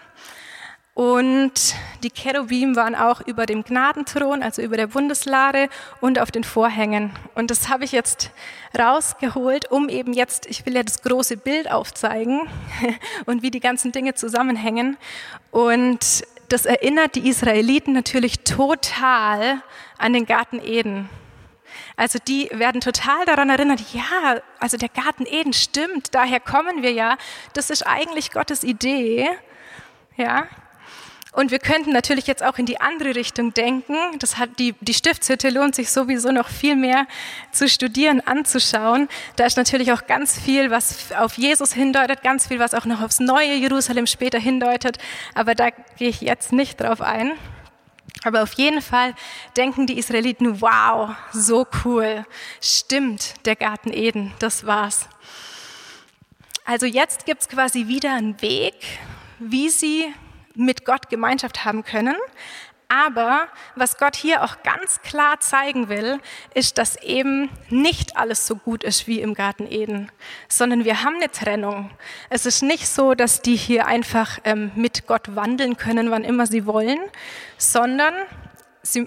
[0.94, 5.70] Und die Cherubim waren auch über dem Gnadenthron, also über der Bundeslade
[6.02, 7.12] und auf den Vorhängen.
[7.34, 8.30] Und das habe ich jetzt
[8.78, 12.42] rausgeholt, um eben jetzt, ich will ja das große Bild aufzeigen
[13.26, 14.98] und wie die ganzen Dinge zusammenhängen.
[15.50, 19.62] Und das erinnert die Israeliten natürlich total
[19.96, 21.08] an den Garten Eden.
[21.96, 26.92] Also die werden total daran erinnert, ja, also der Garten Eden stimmt, daher kommen wir
[26.92, 27.16] ja.
[27.54, 29.30] Das ist eigentlich Gottes Idee.
[30.18, 30.46] Ja,
[31.32, 33.96] und wir könnten natürlich jetzt auch in die andere Richtung denken.
[34.18, 37.06] Das hat die, die Stiftshütte lohnt sich sowieso noch viel mehr
[37.52, 39.08] zu studieren, anzuschauen.
[39.36, 43.00] Da ist natürlich auch ganz viel, was auf Jesus hindeutet, ganz viel, was auch noch
[43.00, 44.98] aufs neue Jerusalem später hindeutet.
[45.34, 47.32] Aber da gehe ich jetzt nicht drauf ein.
[48.24, 49.14] Aber auf jeden Fall
[49.56, 52.26] denken die Israeliten, wow, so cool.
[52.60, 55.08] Stimmt, der Garten Eden, das war's.
[56.66, 58.74] Also jetzt gibt's quasi wieder einen Weg,
[59.38, 60.12] wie sie
[60.54, 62.16] mit Gott Gemeinschaft haben können.
[62.92, 66.20] Aber was Gott hier auch ganz klar zeigen will,
[66.52, 70.12] ist, dass eben nicht alles so gut ist wie im Garten Eden,
[70.46, 71.90] sondern wir haben eine Trennung.
[72.28, 76.46] Es ist nicht so, dass die hier einfach ähm, mit Gott wandeln können, wann immer
[76.46, 76.98] sie wollen,
[77.56, 78.12] sondern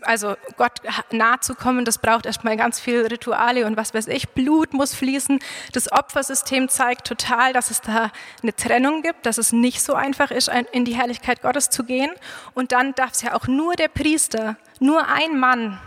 [0.04, 4.30] also Gott nahe zu kommen, das braucht erstmal ganz viel Rituale und was weiß ich.
[4.30, 5.40] Blut muss fließen.
[5.74, 8.12] Das Opfersystem zeigt total, dass es da
[8.42, 12.12] eine Trennung gibt, dass es nicht so einfach ist, in die Herrlichkeit Gottes zu gehen.
[12.54, 15.80] Und dann darf es ja auch nur der Priester, nur ein Mann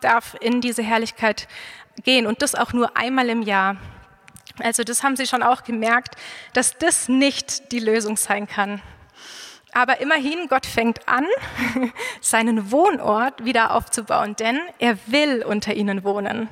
[0.00, 1.48] darf in diese Herrlichkeit
[2.04, 3.76] gehen und das auch nur einmal im Jahr.
[4.58, 6.16] Also das haben sie schon auch gemerkt,
[6.52, 8.82] dass das nicht die Lösung sein kann.
[9.72, 11.26] Aber immerhin, Gott fängt an,
[12.20, 16.48] seinen Wohnort wieder aufzubauen, denn er will unter ihnen wohnen.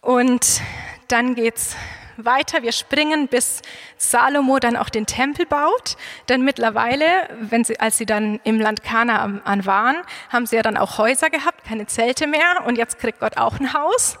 [0.00, 0.62] Und
[1.08, 1.76] dann geht's
[2.16, 2.62] weiter.
[2.62, 3.62] Wir springen, bis
[3.96, 5.96] Salomo dann auch den Tempel baut.
[6.28, 7.06] Denn mittlerweile,
[7.40, 9.96] wenn sie, als sie dann im Land Kana an waren,
[10.30, 12.64] haben sie ja dann auch Häuser gehabt, keine Zelte mehr.
[12.66, 14.18] Und jetzt kriegt Gott auch ein Haus.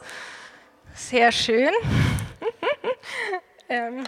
[0.94, 1.70] Sehr schön.
[3.68, 4.04] ähm.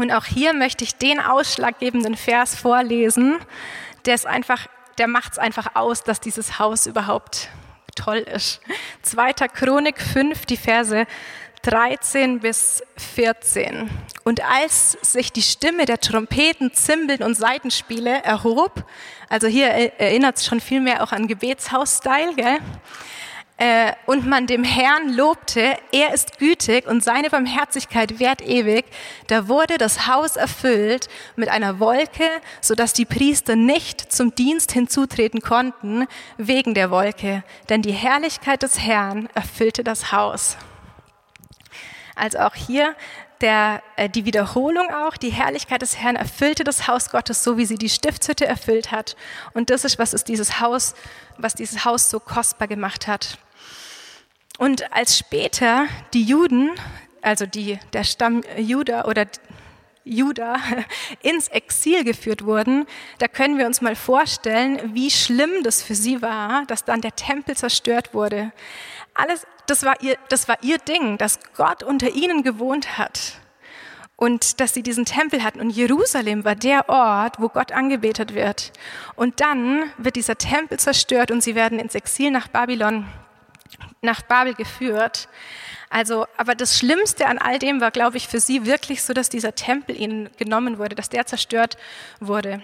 [0.00, 3.36] Und auch hier möchte ich den ausschlaggebenden Vers vorlesen,
[4.06, 7.50] der ist einfach, der macht es einfach aus, dass dieses Haus überhaupt
[7.96, 8.62] toll ist.
[9.02, 9.34] 2.
[9.48, 11.06] Chronik 5, die Verse
[11.64, 12.82] 13 bis
[13.14, 13.90] 14.
[14.24, 18.86] Und als sich die Stimme der Trompeten, Zimbeln und Seitenspiele erhob,
[19.28, 22.58] also hier erinnert es schon viel mehr auch an Gebetshaus-Style, gell?
[23.60, 28.86] Äh, und man dem Herrn lobte, er ist gütig und seine Barmherzigkeit währt ewig,
[29.26, 32.24] da wurde das Haus erfüllt mit einer Wolke,
[32.62, 36.06] so dass die Priester nicht zum Dienst hinzutreten konnten
[36.38, 40.56] wegen der Wolke, denn die Herrlichkeit des Herrn erfüllte das Haus.
[42.16, 42.96] Also auch hier
[43.42, 47.66] der, äh, die Wiederholung auch, die Herrlichkeit des Herrn erfüllte das Haus Gottes, so wie
[47.66, 49.16] sie die Stiftshütte erfüllt hat.
[49.52, 50.94] Und das ist, was es dieses Haus,
[51.36, 53.38] was dieses Haus so kostbar gemacht hat.
[54.60, 56.72] Und als später die Juden,
[57.22, 59.24] also die, der Stamm Juda oder
[60.04, 60.56] Juda
[61.22, 62.86] ins Exil geführt wurden,
[63.20, 67.16] da können wir uns mal vorstellen, wie schlimm das für sie war, dass dann der
[67.16, 68.52] Tempel zerstört wurde.
[69.14, 73.40] Alles, das war ihr, das war ihr Ding, dass Gott unter ihnen gewohnt hat
[74.16, 75.60] und dass sie diesen Tempel hatten.
[75.60, 78.72] Und Jerusalem war der Ort, wo Gott angebetet wird.
[79.16, 83.06] Und dann wird dieser Tempel zerstört und sie werden ins Exil nach Babylon,
[84.02, 85.28] nach Babel geführt.
[85.90, 89.28] Also, aber das Schlimmste an all dem war, glaube ich, für sie wirklich so, dass
[89.28, 91.76] dieser Tempel ihnen genommen wurde, dass der zerstört
[92.20, 92.62] wurde.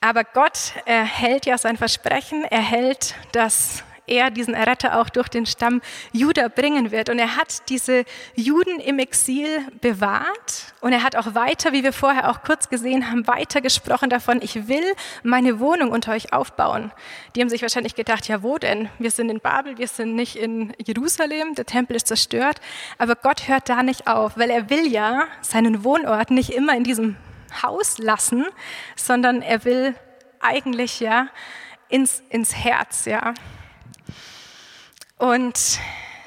[0.00, 5.46] Aber Gott erhält ja sein Versprechen, er hält, dass er diesen Erretter auch durch den
[5.46, 5.80] Stamm
[6.12, 7.08] Juda bringen wird.
[7.08, 9.48] Und er hat diese Juden im Exil
[9.80, 14.10] bewahrt und er hat auch weiter, wie wir vorher auch kurz gesehen haben, weiter gesprochen
[14.10, 14.84] davon, ich will
[15.22, 16.92] meine Wohnung unter euch aufbauen.
[17.34, 18.88] Die haben sich wahrscheinlich gedacht, ja wo denn?
[18.98, 22.60] Wir sind in Babel, wir sind nicht in Jerusalem, der Tempel ist zerstört.
[22.98, 26.84] Aber Gott hört da nicht auf, weil er will ja seinen Wohnort nicht immer in
[26.84, 27.16] diesem
[27.62, 28.46] Haus lassen,
[28.96, 29.94] sondern er will
[30.40, 31.28] eigentlich ja
[31.88, 33.34] ins, ins Herz, ja.
[35.18, 35.80] Und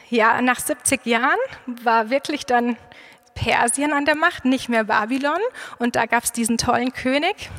[0.09, 2.77] ja, nach 70 Jahren war wirklich dann
[3.33, 5.39] Persien an der Macht, nicht mehr Babylon.
[5.79, 7.49] Und da gab es diesen tollen König,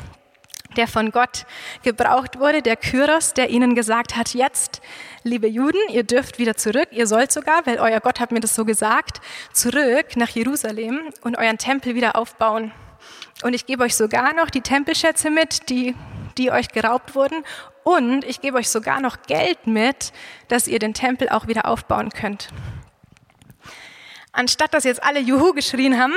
[0.77, 1.47] der von Gott
[1.83, 4.81] gebraucht wurde, der Kyros, der ihnen gesagt hat, jetzt,
[5.23, 8.55] liebe Juden, ihr dürft wieder zurück, ihr sollt sogar, weil euer Gott hat mir das
[8.55, 9.21] so gesagt,
[9.53, 12.73] zurück nach Jerusalem und euren Tempel wieder aufbauen.
[13.43, 15.95] Und ich gebe euch sogar noch die Tempelschätze mit, die,
[16.39, 17.45] die euch geraubt wurden
[17.85, 20.13] und ich gebe euch sogar noch Geld mit,
[20.49, 22.49] dass ihr den Tempel auch wieder aufbauen könnt.
[24.35, 26.15] Anstatt dass jetzt alle Juhu geschrien haben,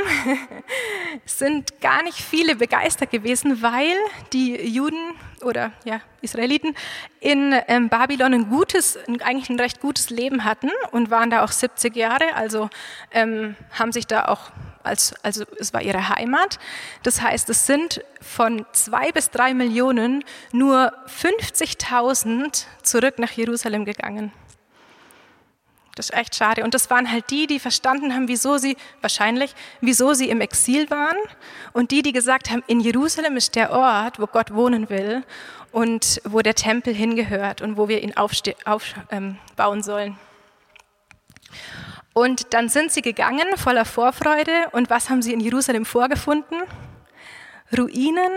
[1.26, 3.94] sind gar nicht viele begeistert gewesen, weil
[4.32, 6.76] die Juden oder ja, Israeliten
[7.20, 11.52] in ähm, Babylon ein gutes, eigentlich ein recht gutes Leben hatten und waren da auch
[11.52, 12.70] 70 Jahre, also
[13.12, 14.52] ähm, haben sich da auch
[14.84, 16.58] als, also es war ihre Heimat.
[17.04, 20.24] Das heißt, es sind von zwei bis drei Millionen
[20.54, 24.32] nur 50.000 zurück nach Jerusalem gegangen.
[25.96, 26.64] Das ist echt schade.
[26.64, 30.90] Und das waren halt die, die verstanden haben, wieso sie, wahrscheinlich, wieso sie im Exil
[30.90, 31.18] waren.
[31.72, 35.24] Und die, die gesagt haben, in Jerusalem ist der Ort, wo Gott wohnen will
[35.72, 38.58] und wo der Tempel hingehört und wo wir ihn aufbauen
[39.10, 40.20] ähm, sollen.
[42.14, 44.70] Und dann sind sie gegangen voller Vorfreude.
[44.74, 46.62] Und was haben sie in Jerusalem vorgefunden?
[47.78, 48.32] Ruinen,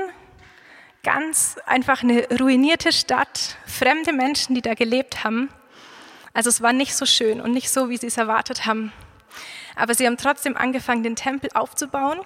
[1.03, 5.49] ganz einfach eine ruinierte Stadt, fremde Menschen, die da gelebt haben.
[6.33, 8.93] Also es war nicht so schön und nicht so, wie sie es erwartet haben.
[9.77, 12.21] Aber sie haben trotzdem angefangen, den Tempel aufzubauen,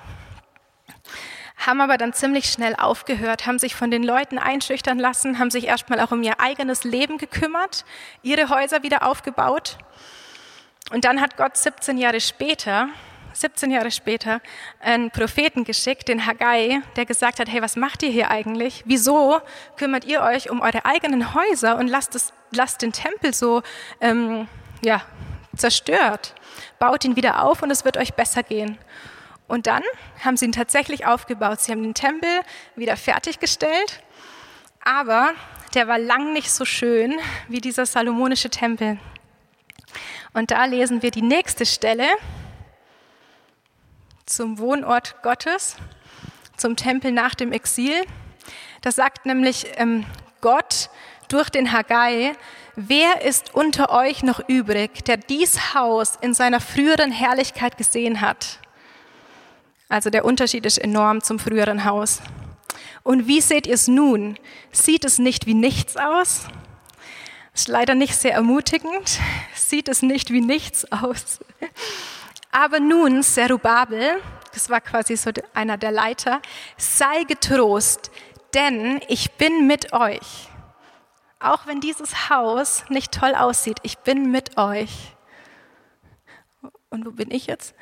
[1.57, 5.67] haben aber dann ziemlich schnell aufgehört, haben sich von den Leuten einschüchtern lassen, haben sich
[5.67, 7.85] erstmal auch um ihr eigenes Leben gekümmert,
[8.23, 9.79] ihre Häuser wieder aufgebaut
[10.91, 12.89] und dann hat Gott 17 Jahre später,
[13.33, 14.41] 17 Jahre später,
[14.81, 18.83] einen Propheten geschickt, den Haggai, der gesagt hat, hey, was macht ihr hier eigentlich?
[18.85, 19.41] Wieso
[19.77, 23.63] kümmert ihr euch um eure eigenen Häuser und lasst, es, lasst den Tempel so
[24.01, 24.49] ähm,
[24.85, 25.03] ja,
[25.57, 26.35] zerstört?
[26.79, 28.79] Baut ihn wieder auf und es wird euch besser gehen.
[29.49, 29.83] Und dann
[30.25, 31.61] haben sie ihn tatsächlich aufgebaut.
[31.61, 32.31] Sie haben den Tempel
[32.77, 34.03] wieder fertiggestellt,
[34.85, 35.33] aber
[35.75, 38.99] der war lang nicht so schön wie dieser salomonische Tempel.
[40.33, 42.07] Und da lesen wir die nächste Stelle
[44.27, 45.77] zum Wohnort Gottes,
[46.57, 47.95] zum Tempel nach dem Exil.
[48.81, 50.07] Da sagt nämlich ähm,
[50.41, 50.89] Gott
[51.33, 52.35] durch den Haggai,
[52.77, 58.59] wer ist unter euch noch übrig, der dies Haus in seiner früheren Herrlichkeit gesehen hat?
[59.89, 62.21] Also der Unterschied ist enorm zum früheren Haus.
[63.03, 64.39] Und wie seht ihr es nun?
[64.71, 66.47] Sieht es nicht wie nichts aus?
[67.55, 69.19] Ist leider nicht sehr ermutigend,
[69.55, 71.41] sieht es nicht wie nichts aus.
[72.51, 74.21] Aber nun, Zerubabel,
[74.53, 76.41] das war quasi so einer der Leiter,
[76.77, 78.11] sei getrost,
[78.55, 80.49] denn ich bin mit euch.
[81.43, 85.15] Auch wenn dieses Haus nicht toll aussieht, ich bin mit euch.
[86.91, 87.75] Und wo bin ich jetzt?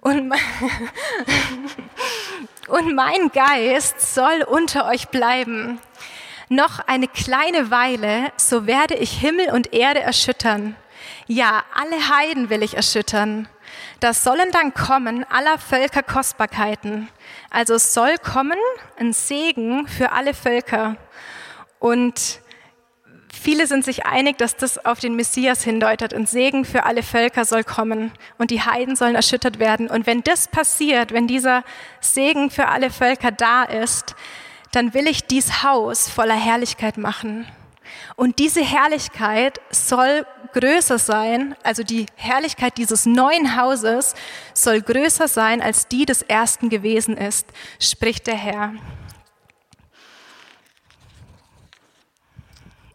[0.00, 0.40] Und mein,
[2.68, 5.80] und mein Geist soll unter euch bleiben
[6.52, 10.76] noch eine kleine Weile, so werde ich Himmel und Erde erschüttern.
[11.26, 13.48] Ja, alle Heiden will ich erschüttern.
[14.00, 17.08] Da sollen dann kommen aller Völker Kostbarkeiten.
[17.50, 18.58] Also soll kommen
[18.98, 20.96] ein Segen für alle Völker.
[21.78, 22.40] Und
[23.34, 27.46] Viele sind sich einig, dass das auf den Messias hindeutet und Segen für alle Völker
[27.46, 29.88] soll kommen und die Heiden sollen erschüttert werden.
[29.88, 31.64] Und wenn das passiert, wenn dieser
[32.00, 34.14] Segen für alle Völker da ist,
[34.70, 37.46] dann will ich dies Haus voller Herrlichkeit machen.
[38.16, 44.14] Und diese Herrlichkeit soll größer sein, also die Herrlichkeit dieses neuen Hauses
[44.52, 47.46] soll größer sein, als die des ersten gewesen ist,
[47.80, 48.74] spricht der Herr.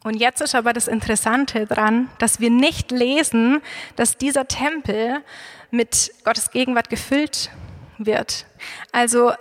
[0.07, 3.61] Und jetzt ist aber das Interessante dran, dass wir nicht lesen,
[3.97, 5.21] dass dieser Tempel
[5.69, 7.51] mit Gottes Gegenwart gefüllt
[7.97, 8.45] wird.
[8.93, 9.33] Also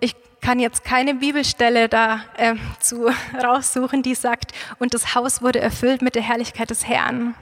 [0.00, 3.10] ich kann jetzt keine Bibelstelle da äh, zu
[3.44, 7.34] raussuchen, die sagt, und das Haus wurde erfüllt mit der Herrlichkeit des Herrn.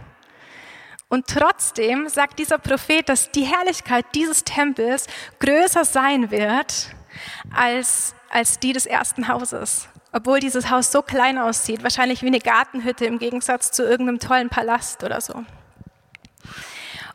[1.09, 5.07] Und trotzdem sagt dieser Prophet, dass die Herrlichkeit dieses Tempels
[5.39, 6.89] größer sein wird
[7.55, 12.39] als, als die des ersten Hauses obwohl dieses Haus so klein aussieht, wahrscheinlich wie eine
[12.39, 15.45] Gartenhütte im Gegensatz zu irgendeinem tollen Palast oder so.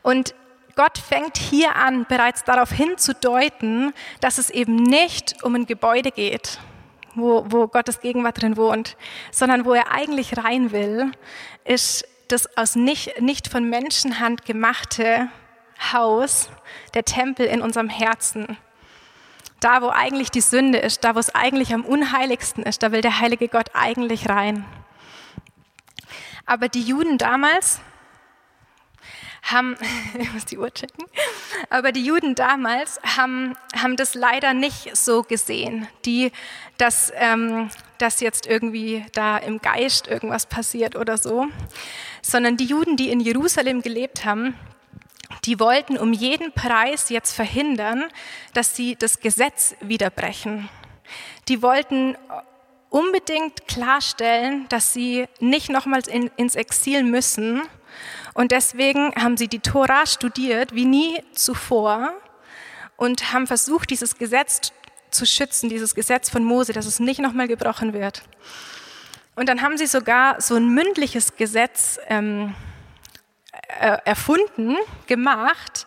[0.03, 0.35] Und
[0.75, 6.59] Gott fängt hier an, bereits darauf hinzudeuten, dass es eben nicht um ein Gebäude geht,
[7.15, 8.97] wo, wo Gottes Gegenwart drin wohnt,
[9.31, 11.11] sondern wo er eigentlich rein will,
[11.65, 15.27] ist das aus nicht, nicht von Menschenhand gemachte
[15.91, 16.51] Haus,
[16.93, 18.57] der Tempel in unserem Herzen,
[19.61, 23.01] da, wo eigentlich die Sünde ist, da, wo es eigentlich am unheiligsten ist, da will
[23.01, 24.65] der heilige Gott eigentlich rein.
[26.45, 27.79] Aber die Juden damals
[29.43, 29.77] haben,
[30.19, 31.05] ich muss die Uhr checken,
[31.69, 36.31] aber die Juden damals haben, haben das leider nicht so gesehen, die,
[36.77, 41.47] dass, ähm, dass jetzt irgendwie da im Geist irgendwas passiert oder so,
[42.21, 44.55] sondern die Juden, die in Jerusalem gelebt haben,
[45.45, 48.05] die wollten um jeden Preis jetzt verhindern,
[48.53, 50.69] dass sie das Gesetz widerbrechen.
[51.47, 52.15] Die wollten
[52.89, 57.61] unbedingt klarstellen, dass sie nicht nochmals in, ins Exil müssen.
[58.33, 62.13] Und deswegen haben sie die Tora studiert wie nie zuvor
[62.97, 64.73] und haben versucht, dieses Gesetz
[65.09, 68.23] zu schützen, dieses Gesetz von Mose, dass es nicht nochmal gebrochen wird.
[69.35, 72.70] Und dann haben sie sogar so ein mündliches Gesetz ähm, äh,
[73.79, 74.75] erfunden,
[75.07, 75.85] gemacht,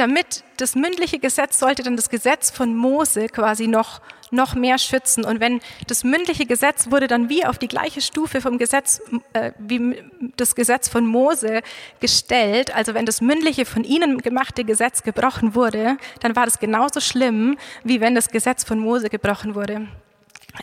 [0.00, 5.24] damit das mündliche Gesetz sollte dann das Gesetz von Mose quasi noch, noch mehr schützen.
[5.24, 9.02] Und wenn das mündliche Gesetz wurde dann wie auf die gleiche Stufe vom Gesetz,
[9.34, 10.02] äh, wie
[10.36, 11.60] das Gesetz von Mose
[12.00, 17.00] gestellt, also wenn das mündliche von ihnen gemachte Gesetz gebrochen wurde, dann war das genauso
[17.00, 19.86] schlimm, wie wenn das Gesetz von Mose gebrochen wurde.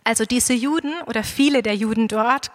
[0.04, 2.52] Also diese Juden oder viele der Juden dort,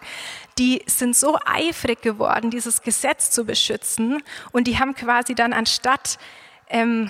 [0.57, 6.17] die sind so eifrig geworden, dieses Gesetz zu beschützen und die haben quasi dann anstatt
[6.69, 7.09] ähm,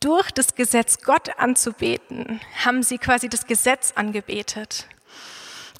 [0.00, 4.86] durch das Gesetz Gott anzubeten, haben sie quasi das Gesetz angebetet.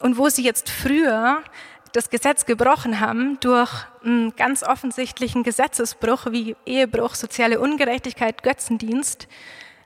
[0.01, 1.43] Und wo sie jetzt früher
[1.93, 3.71] das Gesetz gebrochen haben durch
[4.05, 9.29] einen ganz offensichtlichen Gesetzesbruch wie Ehebruch, soziale Ungerechtigkeit, Götzendienst,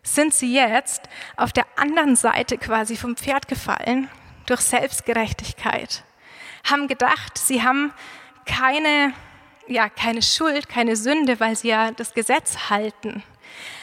[0.03, 4.09] sind sie jetzt auf der anderen Seite quasi vom Pferd gefallen
[4.47, 6.03] durch Selbstgerechtigkeit,
[6.65, 7.93] haben gedacht, sie haben
[8.45, 9.15] keine,
[9.69, 13.23] ja, keine Schuld, keine Sünde, weil sie ja das Gesetz halten.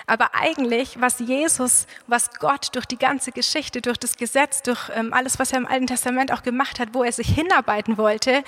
[0.08, 5.13] Aber eigentlich, was Jesus, was Gott durch die ganze Geschichte, durch das Gesetz, durch ähm,
[5.13, 8.44] alles, was er im Alten Testament auch gemacht hat, wo er sich hinarbeiten wollte,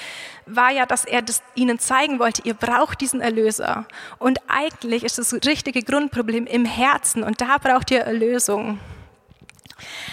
[0.45, 3.85] war ja, dass er das ihnen zeigen wollte, ihr braucht diesen Erlöser.
[4.19, 8.79] Und eigentlich ist das richtige Grundproblem im Herzen und da braucht ihr Erlösung.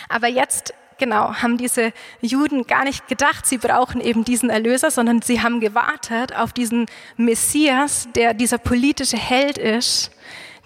[0.08, 5.22] Aber jetzt genau, haben diese Juden gar nicht gedacht, sie brauchen eben diesen Erlöser, sondern
[5.22, 10.10] sie haben gewartet auf diesen Messias, der dieser politische Held ist,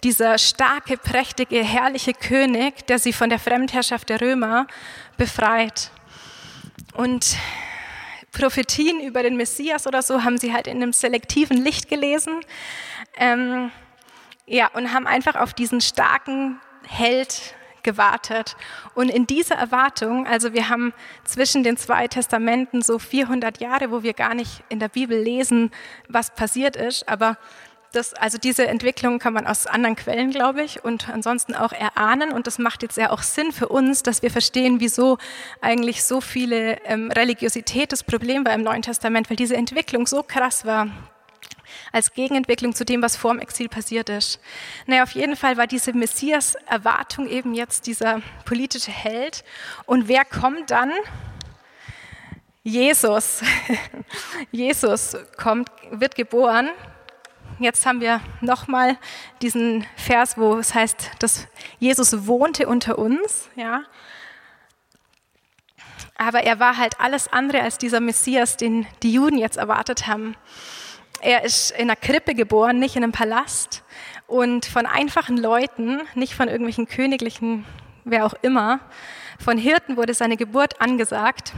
[0.05, 4.67] dieser starke, prächtige, herrliche König, der sie von der Fremdherrschaft der Römer
[5.17, 5.91] befreit.
[6.95, 7.37] Und
[8.33, 12.41] Prophetien über den Messias oder so haben sie halt in einem selektiven Licht gelesen.
[13.17, 13.71] Ähm,
[14.47, 18.57] ja, und haben einfach auf diesen starken Held gewartet.
[18.95, 20.93] Und in dieser Erwartung, also wir haben
[21.25, 25.71] zwischen den zwei Testamenten so 400 Jahre, wo wir gar nicht in der Bibel lesen,
[26.09, 27.37] was passiert ist, aber
[27.93, 32.33] das, also diese Entwicklung kann man aus anderen Quellen, glaube ich, und ansonsten auch erahnen.
[32.33, 35.19] Und das macht jetzt ja auch Sinn für uns, dass wir verstehen, wieso
[35.61, 40.23] eigentlich so viele ähm, Religiosität das Problem war im Neuen Testament, weil diese Entwicklung so
[40.23, 40.89] krass war
[41.93, 44.41] als Gegenentwicklung zu dem, was vor dem Exil passiert ist.
[44.87, 49.45] Naja, auf jeden Fall war diese Messias-Erwartung eben jetzt dieser politische Held.
[49.85, 50.93] Und wer kommt dann?
[52.63, 53.43] Jesus.
[54.51, 56.71] Jesus kommt, wird geboren
[57.63, 58.99] Jetzt haben wir nochmal
[59.41, 61.47] diesen Vers, wo es heißt, dass
[61.79, 63.49] Jesus wohnte unter uns.
[63.55, 63.85] Ja.
[66.17, 70.37] Aber er war halt alles andere als dieser Messias, den die Juden jetzt erwartet haben.
[71.21, 73.85] Er ist in einer Krippe geboren, nicht in einem Palast
[74.27, 77.65] und von einfachen Leuten, nicht von irgendwelchen königlichen,
[78.05, 78.81] wer auch immer.
[79.39, 81.53] Von Hirten wurde seine Geburt angesagt.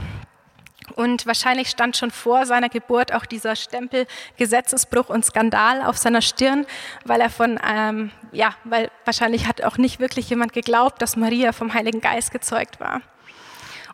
[0.95, 6.21] Und wahrscheinlich stand schon vor seiner Geburt auch dieser Stempel Gesetzesbruch und Skandal auf seiner
[6.21, 6.65] Stirn,
[7.03, 11.51] weil er von, ähm, ja, weil wahrscheinlich hat auch nicht wirklich jemand geglaubt, dass Maria
[11.51, 13.01] vom Heiligen Geist gezeugt war.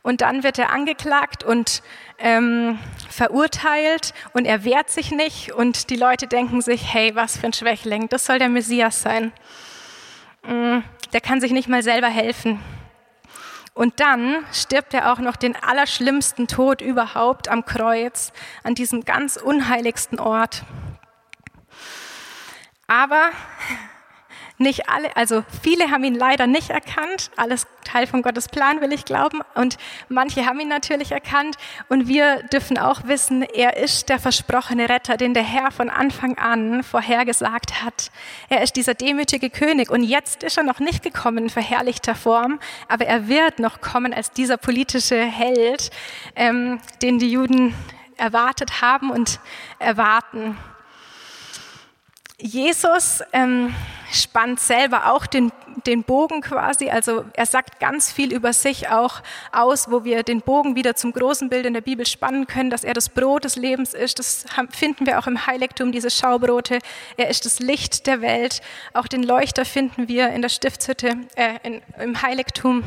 [0.03, 1.83] Und dann wird er angeklagt und
[2.17, 2.79] ähm,
[3.09, 7.53] verurteilt und er wehrt sich nicht und die Leute denken sich, hey, was für ein
[7.53, 9.31] Schwächling, das soll der Messias sein.
[10.43, 10.79] Mm,
[11.13, 12.59] der kann sich nicht mal selber helfen.
[13.73, 19.37] Und dann stirbt er auch noch den allerschlimmsten Tod überhaupt am Kreuz, an diesem ganz
[19.37, 20.63] unheiligsten Ort.
[22.87, 23.29] Aber
[24.61, 27.31] nicht alle, also viele haben ihn leider nicht erkannt.
[27.35, 29.41] Alles Teil von Gottes Plan, will ich glauben.
[29.55, 31.57] Und manche haben ihn natürlich erkannt.
[31.89, 36.37] Und wir dürfen auch wissen, er ist der versprochene Retter, den der Herr von Anfang
[36.37, 38.11] an vorhergesagt hat.
[38.49, 39.89] Er ist dieser demütige König.
[39.89, 44.13] Und jetzt ist er noch nicht gekommen in verherrlichter Form, aber er wird noch kommen
[44.13, 45.89] als dieser politische Held,
[46.35, 47.73] ähm, den die Juden
[48.17, 49.39] erwartet haben und
[49.79, 50.57] erwarten.
[52.41, 53.73] Jesus ähm,
[54.11, 55.51] spannt selber auch den,
[55.85, 59.21] den Bogen quasi, also er sagt ganz viel über sich auch
[59.51, 62.83] aus, wo wir den Bogen wieder zum großen Bild in der Bibel spannen können, dass
[62.83, 64.19] er das Brot des Lebens ist.
[64.19, 66.79] Das finden wir auch im Heiligtum, diese Schaubrote.
[67.15, 68.61] Er ist das Licht der Welt.
[68.93, 72.83] Auch den Leuchter finden wir in der Stiftshütte, äh, in, im Heiligtum.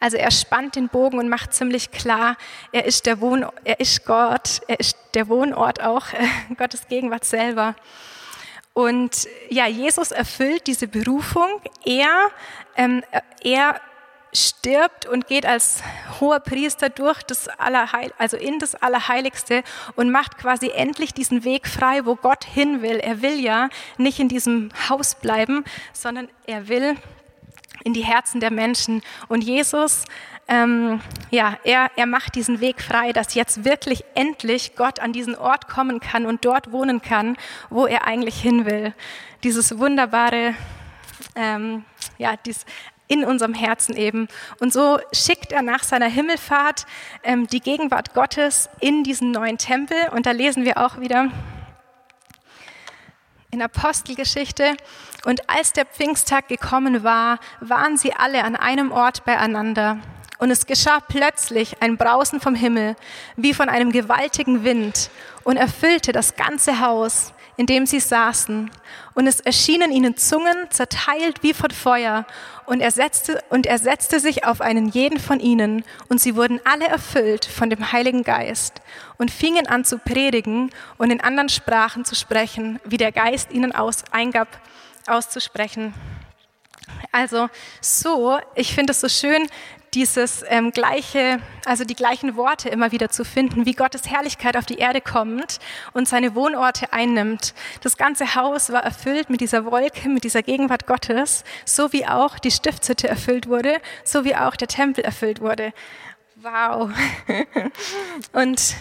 [0.00, 2.36] Also er spannt den Bogen und macht ziemlich klar,
[2.72, 7.24] er ist der Wohn, er ist Gott, er ist der Wohnort auch, äh, Gottes Gegenwart
[7.24, 7.74] selber.
[8.74, 11.60] Und ja, Jesus erfüllt diese Berufung.
[11.84, 12.30] Er,
[12.76, 13.02] ähm,
[13.42, 13.80] er
[14.32, 15.82] stirbt und geht als
[16.20, 19.62] hoher Priester durch das Allerheil, also in das Allerheiligste
[19.94, 22.96] und macht quasi endlich diesen Weg frei, wo Gott hin will.
[22.96, 23.68] Er will ja
[23.98, 26.96] nicht in diesem Haus bleiben, sondern er will
[27.84, 29.02] in die Herzen der Menschen.
[29.28, 30.04] Und Jesus
[30.48, 31.00] ähm,
[31.30, 35.68] ja, er, er macht diesen Weg frei, dass jetzt wirklich endlich Gott an diesen Ort
[35.68, 37.36] kommen kann und dort wohnen kann,
[37.70, 38.92] wo er eigentlich hin will.
[39.44, 40.54] Dieses wunderbare,
[41.36, 41.84] ähm,
[42.18, 42.66] ja, dies,
[43.08, 44.28] in unserem Herzen eben.
[44.58, 46.86] Und so schickt er nach seiner Himmelfahrt
[47.22, 49.96] ähm, die Gegenwart Gottes in diesen neuen Tempel.
[50.12, 51.30] Und da lesen wir auch wieder
[53.52, 54.76] in Apostelgeschichte.
[55.26, 59.98] Und als der Pfingsttag gekommen war, waren sie alle an einem Ort beieinander.
[60.38, 62.96] Und es geschah plötzlich ein Brausen vom Himmel,
[63.36, 65.10] wie von einem gewaltigen Wind,
[65.44, 67.32] und erfüllte das ganze Haus,
[67.62, 68.72] in dem sie saßen.
[69.14, 72.26] Und es erschienen ihnen Zungen, zerteilt wie von Feuer,
[72.66, 76.58] und er, setzte, und er setzte sich auf einen jeden von ihnen, und sie wurden
[76.64, 78.82] alle erfüllt von dem Heiligen Geist
[79.16, 83.72] und fingen an zu predigen und in anderen Sprachen zu sprechen, wie der Geist ihnen
[83.72, 84.48] aus, eingab,
[85.06, 85.94] auszusprechen.
[87.12, 87.48] Also
[87.80, 89.46] so, ich finde es so schön,
[89.94, 94.64] dieses ähm, gleiche, also die gleichen Worte immer wieder zu finden, wie Gottes Herrlichkeit auf
[94.64, 95.58] die Erde kommt
[95.92, 97.54] und seine Wohnorte einnimmt.
[97.82, 102.38] Das ganze Haus war erfüllt mit dieser Wolke, mit dieser Gegenwart Gottes, so wie auch
[102.38, 105.72] die Stiftshütte erfüllt wurde, so wie auch der Tempel erfüllt wurde.
[106.36, 106.90] Wow.
[108.32, 108.74] und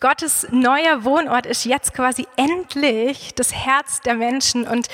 [0.00, 4.88] Gottes neuer Wohnort ist jetzt quasi endlich das Herz der Menschen und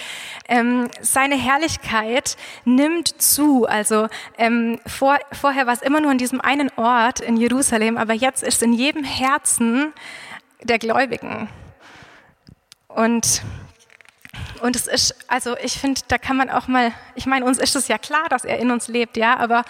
[0.48, 3.66] ähm, seine Herrlichkeit nimmt zu.
[3.66, 8.14] Also ähm, vor, vorher war es immer nur an diesem einen Ort in Jerusalem, aber
[8.14, 9.92] jetzt ist in jedem Herzen
[10.64, 11.48] der Gläubigen.
[12.88, 13.42] Und
[14.60, 17.76] und es ist, also ich finde, da kann man auch mal, ich meine, uns ist
[17.76, 19.64] es ja klar, dass er in uns lebt, ja, aber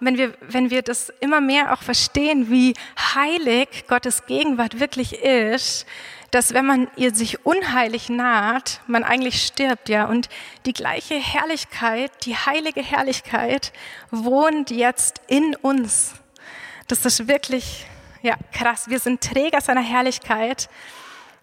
[0.00, 2.74] wenn wir, wenn wir das immer mehr auch verstehen, wie
[3.14, 5.86] heilig Gottes Gegenwart wirklich ist,
[6.30, 10.06] dass wenn man ihr sich unheilig naht, man eigentlich stirbt, ja.
[10.06, 10.28] Und
[10.66, 13.72] die gleiche Herrlichkeit, die heilige Herrlichkeit
[14.10, 16.14] wohnt jetzt in uns.
[16.88, 17.86] Das ist wirklich,
[18.22, 18.88] ja, krass.
[18.88, 20.68] Wir sind Träger seiner Herrlichkeit.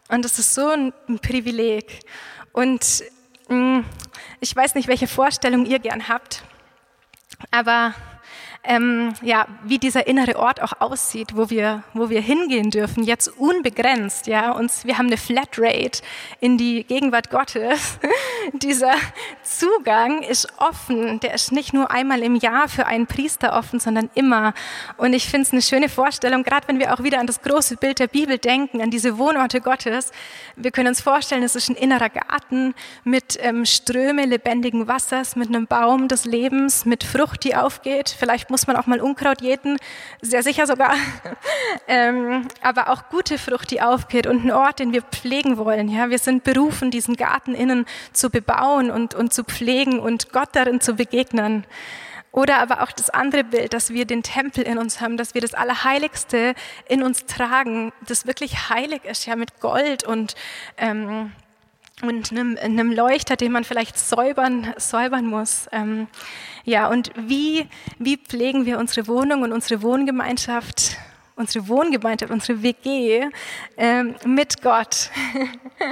[0.10, 2.01] Und das ist so ein, ein Privileg.
[2.51, 3.04] Und
[3.47, 3.86] mh, mm,
[4.41, 6.43] ich weiß nicht, welche Vorstellung ihr gern habt,
[7.51, 7.95] aber
[8.66, 13.28] ähm, ja, wie dieser innere Ort auch aussieht, wo wir, wo wir hingehen dürfen, jetzt
[13.28, 14.28] unbegrenzt.
[14.28, 16.01] Ja, uns, wir haben eine Flatrate
[16.39, 17.99] in die Gegenwart Gottes
[18.53, 18.93] dieser
[19.43, 21.20] Zugang ist offen.
[21.20, 24.53] Der ist nicht nur einmal im Jahr für einen Priester offen, sondern immer.
[24.95, 27.76] Und ich finde es eine schöne Vorstellung, gerade wenn wir auch wieder an das große
[27.76, 30.11] Bild der Bibel denken, an diese Wohnorte Gottes.
[30.55, 35.49] Wir können uns vorstellen, es ist ein innerer Garten mit ähm, Ströme lebendigen Wassers, mit
[35.49, 38.16] einem Baum des Lebens, mit Frucht, die aufgeht.
[38.18, 39.78] Vielleicht muss man auch mal Unkraut jäten,
[40.22, 40.93] sehr sicher sogar.
[41.88, 45.89] ähm, aber auch gute Frucht, die aufgeht und ein Ort, den wir pflegen wollen.
[45.89, 50.49] Ja, wir sind berufen, diesen Garten innen zu bebauen und, und zu pflegen und Gott
[50.51, 51.66] darin zu begegnen.
[52.32, 55.41] Oder aber auch das andere Bild, dass wir den Tempel in uns haben, dass wir
[55.41, 56.54] das Allerheiligste
[56.88, 60.36] in uns tragen, das wirklich heilig ist, ja, mit Gold und,
[60.78, 61.32] ähm,
[62.02, 65.68] und einem, einem Leuchter, den man vielleicht säubern, säubern muss.
[65.72, 66.08] Ähm,
[66.66, 67.68] ja, und wie,
[68.00, 70.98] wie pflegen wir unsere Wohnung und unsere Wohngemeinschaft
[71.36, 73.28] unsere Wohngemeinschaft, unsere WG
[73.78, 75.10] ähm, mit Gott.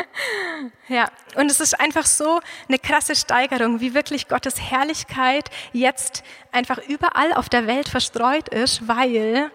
[0.88, 6.78] ja, und es ist einfach so eine krasse Steigerung, wie wirklich Gottes Herrlichkeit jetzt einfach
[6.88, 9.52] überall auf der Welt verstreut ist, weil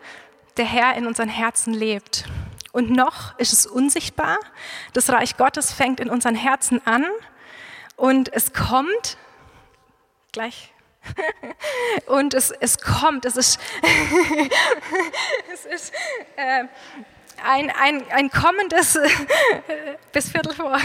[0.57, 2.25] der Herr in unseren Herzen lebt.
[2.77, 4.39] Und noch ist es unsichtbar.
[4.93, 7.07] Das Reich Gottes fängt in unseren Herzen an.
[7.97, 9.17] Und es kommt
[10.31, 10.75] gleich.
[12.07, 13.59] Und es, es kommt, es ist,
[15.55, 15.95] es ist
[16.37, 16.65] äh,
[17.43, 18.99] ein, ein, ein kommendes,
[20.13, 20.79] bis Viertel vor,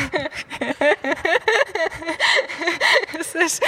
[3.20, 3.62] es ist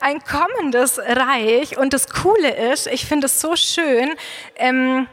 [0.00, 1.76] ein kommendes Reich.
[1.76, 4.14] Und das Coole ist, ich finde es so schön,
[4.54, 5.08] ähm,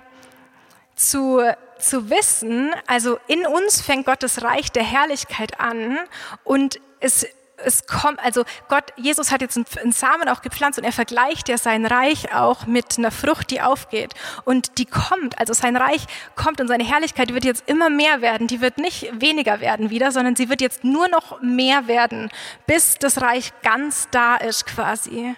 [0.96, 1.42] zu,
[1.80, 5.98] zu wissen, also in uns fängt Gottes Reich der Herrlichkeit an
[6.44, 7.26] und es
[7.64, 11.58] es kommt, also Gott, Jesus hat jetzt einen Samen auch gepflanzt und er vergleicht ja
[11.58, 14.14] sein Reich auch mit einer Frucht, die aufgeht.
[14.46, 16.06] Und die kommt, also sein Reich
[16.36, 18.48] kommt und seine Herrlichkeit wird jetzt immer mehr werden.
[18.48, 22.30] Die wird nicht weniger werden wieder, sondern sie wird jetzt nur noch mehr werden,
[22.66, 25.36] bis das Reich ganz da ist quasi.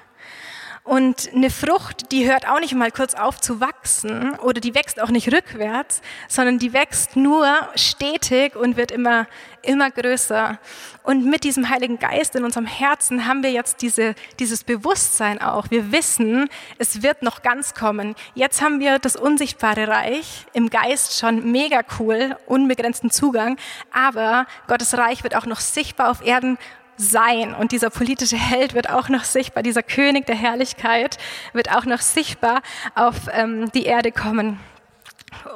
[0.84, 5.00] Und eine Frucht, die hört auch nicht mal kurz auf zu wachsen oder die wächst
[5.00, 9.28] auch nicht rückwärts, sondern die wächst nur stetig und wird immer,
[9.62, 10.58] immer größer.
[11.04, 15.70] Und mit diesem Heiligen Geist in unserem Herzen haben wir jetzt diese, dieses Bewusstsein auch.
[15.70, 18.16] Wir wissen, es wird noch ganz kommen.
[18.34, 23.58] Jetzt haben wir das unsichtbare Reich im Geist schon mega cool, unbegrenzten Zugang.
[23.94, 26.58] Aber Gottes Reich wird auch noch sichtbar auf Erden
[27.02, 27.54] sein.
[27.54, 31.18] Und dieser politische Held wird auch noch sichtbar, dieser König der Herrlichkeit
[31.54, 32.62] wird auch noch sichtbar
[32.96, 34.60] auf ähm, die Erde kommen.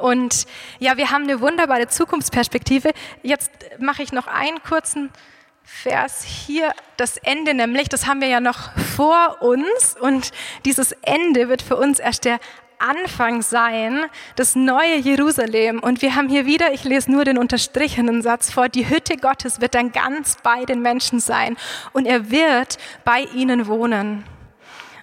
[0.01, 0.45] Und
[0.79, 2.91] ja, wir haben eine wunderbare Zukunftsperspektive.
[3.23, 5.11] Jetzt mache ich noch einen kurzen
[5.67, 10.31] Vers hier, das Ende nämlich, das haben wir ja noch vor uns und
[10.63, 12.39] dieses Ende wird für uns erst der
[12.79, 14.05] Anfang sein,
[14.35, 15.79] das neue Jerusalem.
[15.79, 19.61] Und wir haben hier wieder, ich lese nur den unterstrichenen Satz vor, die Hütte Gottes
[19.61, 21.57] wird dann ganz bei den Menschen sein
[21.93, 24.23] und er wird bei ihnen wohnen.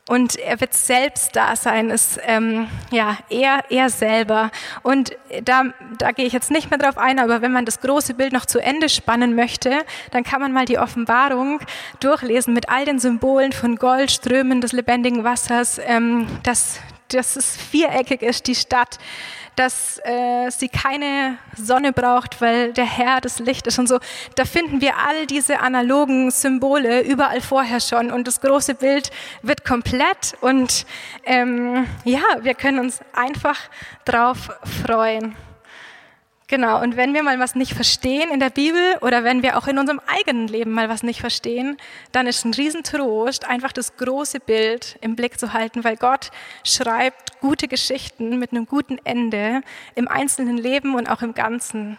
[0.09, 4.51] Und er wird selbst da sein, ist ähm, ja er, er selber.
[4.83, 5.67] Und da,
[5.97, 8.45] da gehe ich jetzt nicht mehr drauf ein, aber wenn man das große Bild noch
[8.45, 9.79] zu Ende spannen möchte,
[10.11, 11.61] dann kann man mal die Offenbarung
[12.01, 16.81] durchlesen mit all den Symbolen von Gold, Strömen des lebendigen Wassers, ähm, das
[17.15, 18.99] dass es viereckig ist, die Stadt,
[19.57, 23.99] dass äh, sie keine Sonne braucht, weil der Herr das Licht ist und so.
[24.35, 29.11] Da finden wir all diese analogen Symbole überall vorher schon und das große Bild
[29.43, 30.87] wird komplett und
[31.25, 33.59] ähm, ja, wir können uns einfach
[34.05, 34.51] drauf
[34.85, 35.37] freuen.
[36.53, 39.69] Genau, und wenn wir mal was nicht verstehen in der Bibel oder wenn wir auch
[39.69, 41.79] in unserem eigenen Leben mal was nicht verstehen,
[42.13, 46.31] dann ist ein Riesentrost, einfach das große Bild im Blick zu halten, weil Gott
[46.63, 49.63] schreibt gute Geschichten mit einem guten Ende
[49.95, 51.97] im einzelnen Leben und auch im Ganzen.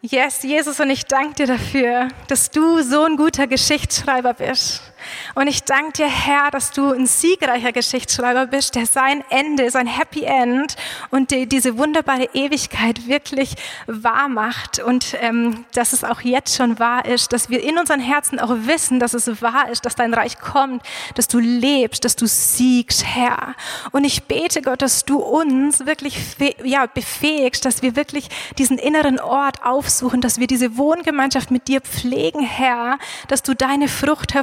[0.00, 4.91] Yes, Jesus, und ich danke dir dafür, dass du so ein guter Geschichtsschreiber bist.
[5.34, 9.86] Und ich danke dir, Herr, dass du ein siegreicher Geschichtsschreiber bist, der sein Ende, sein
[9.86, 10.76] Happy End
[11.10, 13.54] und die, diese wunderbare Ewigkeit wirklich
[13.86, 18.00] wahr macht und ähm, dass es auch jetzt schon wahr ist, dass wir in unseren
[18.00, 20.82] Herzen auch wissen, dass es wahr ist, dass dein Reich kommt,
[21.14, 23.54] dass du lebst, dass du siegst, Herr.
[23.90, 26.16] Und ich bete, Gott, dass du uns wirklich
[26.64, 28.28] ja, befähigst, dass wir wirklich
[28.58, 32.98] diesen inneren Ort aufsuchen, dass wir diese Wohngemeinschaft mit dir pflegen, Herr,
[33.28, 34.34] dass du deine Frucht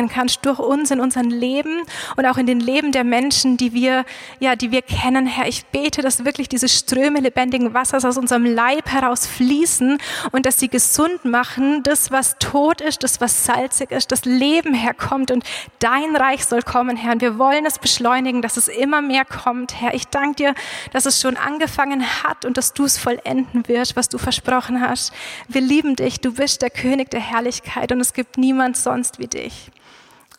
[0.00, 1.82] hervorbringen kannst durch uns in unserem Leben
[2.16, 4.04] und auch in den Leben der Menschen, die wir,
[4.38, 5.46] ja, die wir kennen, Herr.
[5.46, 9.98] Ich bete, dass wirklich diese Ströme lebendigen Wassers aus unserem Leib heraus fließen
[10.32, 14.74] und dass sie gesund machen, das, was tot ist, das, was salzig ist, das Leben
[14.74, 15.44] herkommt und
[15.78, 17.12] dein Reich soll kommen, Herr.
[17.12, 19.94] Und wir wollen es beschleunigen, dass es immer mehr kommt, Herr.
[19.94, 20.54] Ich danke dir,
[20.92, 25.12] dass es schon angefangen hat und dass du es vollenden wirst, was du versprochen hast.
[25.48, 29.26] Wir lieben dich, du bist der König der Herrlichkeit und es gibt niemand sonst wie
[29.26, 29.70] dich.